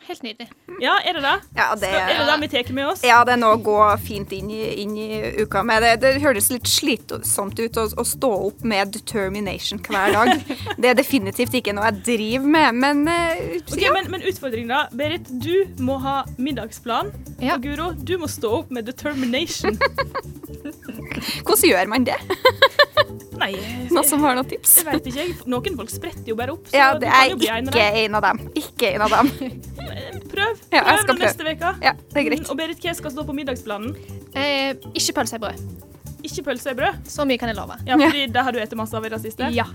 Helt 0.08 0.24
nydelig. 0.24 0.50
Ja, 0.82 1.00
er 1.06 1.14
det 1.14 1.22
det? 1.22 1.40
Ja, 1.56 1.76
det 1.76 1.88
Skal, 1.88 1.96
er 1.96 2.20
det 2.20 2.26
det 2.30 2.42
vi 2.42 2.48
tar 2.64 2.74
med 2.74 2.88
oss? 2.88 3.04
Ja, 3.04 3.24
det 3.26 3.34
er 3.34 3.40
noe 3.42 3.56
å 3.58 3.62
gå 3.66 3.78
fint 4.06 4.36
inn 4.38 4.52
i, 4.54 4.60
inn 4.84 4.94
i 5.02 5.08
uka 5.42 5.64
med. 5.66 5.82
Det, 5.82 5.96
det 6.04 6.12
høres 6.22 6.52
litt 6.54 6.70
slitsomt 6.70 7.58
ut 7.58 7.80
å, 7.82 7.88
å 7.90 8.06
stå 8.06 8.32
opp 8.52 8.62
med 8.62 8.94
determination 8.94 9.82
hver 9.82 10.14
dag. 10.14 10.46
Det 10.82 10.92
er 10.92 10.98
definitivt 11.00 11.56
ikke 11.58 11.74
noe 11.74 11.90
jeg 11.90 12.02
driver 12.06 12.50
med, 12.54 12.80
men 12.84 13.04
uh, 13.10 13.58
Ok, 13.64 13.82
ja. 13.82 13.94
men, 13.96 14.12
men 14.14 14.26
utfordringen, 14.30 14.70
da. 14.76 14.86
Berit, 14.94 15.32
du 15.42 15.82
må 15.82 15.98
ha 16.04 16.20
middagsplan. 16.38 17.10
Ja. 17.40 17.56
Og 17.56 17.66
Guro, 17.66 17.92
du 17.98 18.18
må 18.22 18.30
stå 18.30 18.60
opp 18.62 18.74
med 18.76 18.86
determination. 18.92 19.80
hvordan 21.46 21.70
gjør 21.72 21.92
man 21.92 22.06
det? 22.08 22.18
Nei, 23.36 23.50
jeg, 23.52 23.88
Noen 23.92 24.08
som 24.08 24.22
har 24.24 24.38
noen 24.38 24.48
tips? 24.48 24.78
jeg 24.80 24.86
vet 24.88 25.08
ikke. 25.12 25.24
jeg. 25.26 25.34
Noen 25.52 25.76
folk 25.80 25.92
spretter 25.92 26.30
jo 26.32 26.36
bare 26.40 26.54
opp. 26.56 26.70
Så 26.72 26.78
Ja, 26.80 26.94
det 27.00 27.10
er 27.12 27.32
jo 27.34 27.36
en 27.36 27.68
ikke 27.68 27.88
en 28.06 28.16
av 28.20 28.28
dem. 28.30 28.40
Ikke 28.62 28.92
en 28.94 29.04
av 29.06 29.16
dem. 29.18 29.32
Prøv. 30.36 30.62
Ja, 30.72 30.80
jeg 30.80 30.86
Prøv 30.86 31.02
skal 31.04 31.10
prøve. 31.10 31.26
neste 31.26 31.50
uke. 31.52 31.74
Ja, 31.84 31.92
det 32.14 32.22
er 32.22 32.30
greit. 32.30 32.48
Og 32.52 32.58
Berit, 32.60 32.80
hva 32.84 32.96
skal 32.96 33.12
stå 33.12 33.26
på 33.28 33.36
middagsplanen? 33.36 33.92
Eh, 34.36 34.72
ikke 34.96 35.18
pølse 35.20 35.36
i 35.40 35.44
brød. 35.44 35.66
Ikke 36.26 36.44
pølse 36.48 36.72
i 36.74 36.78
brød. 36.80 37.04
Så 37.12 37.28
mye 37.28 37.38
kan 37.38 37.52
jeg 37.52 37.60
love. 37.60 37.76
Ja, 37.86 38.00
fordi 38.00 38.26
det 38.34 38.44
har 38.48 38.56
du 38.56 38.60
spist 38.64 38.80
masse 38.80 38.98
av 38.98 39.06
i 39.06 39.12
det 39.14 39.20
siste. 39.22 39.52
Ja. 39.54 39.68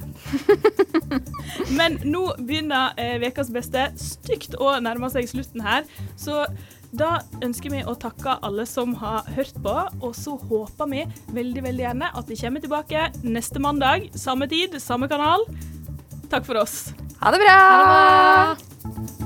Men 1.79 2.01
nå 2.05 2.25
begynner 2.41 2.97
eh, 2.99 3.17
beste 3.55 3.87
stygt 4.01 4.57
å 4.59 4.73
nærme 4.83 5.11
seg 5.13 5.29
slutten 5.31 5.63
her. 5.65 5.87
Så 6.19 6.43
da 6.91 7.21
ønsker 7.45 7.71
vi 7.73 7.83
å 7.87 7.95
takke 7.99 8.39
alle 8.47 8.67
som 8.67 8.97
har 8.99 9.29
hørt 9.37 9.57
på, 9.63 9.77
og 10.03 10.13
så 10.19 10.35
håper 10.41 10.91
vi 10.91 11.05
veldig 11.37 11.65
veldig 11.69 11.87
gjerne 11.87 12.11
at 12.19 12.31
vi 12.33 12.39
kommer 12.41 12.65
tilbake 12.65 13.07
neste 13.23 13.63
mandag. 13.63 14.11
Samme 14.19 14.51
tid, 14.51 14.77
samme 14.83 15.11
kanal. 15.11 15.47
Takk 16.31 16.47
for 16.47 16.63
oss. 16.63 16.91
Ha 17.23 17.35
det 17.35 17.43
bra! 17.43 17.57
Ha 17.57 18.55
det 18.55 18.95
bra. 19.09 19.20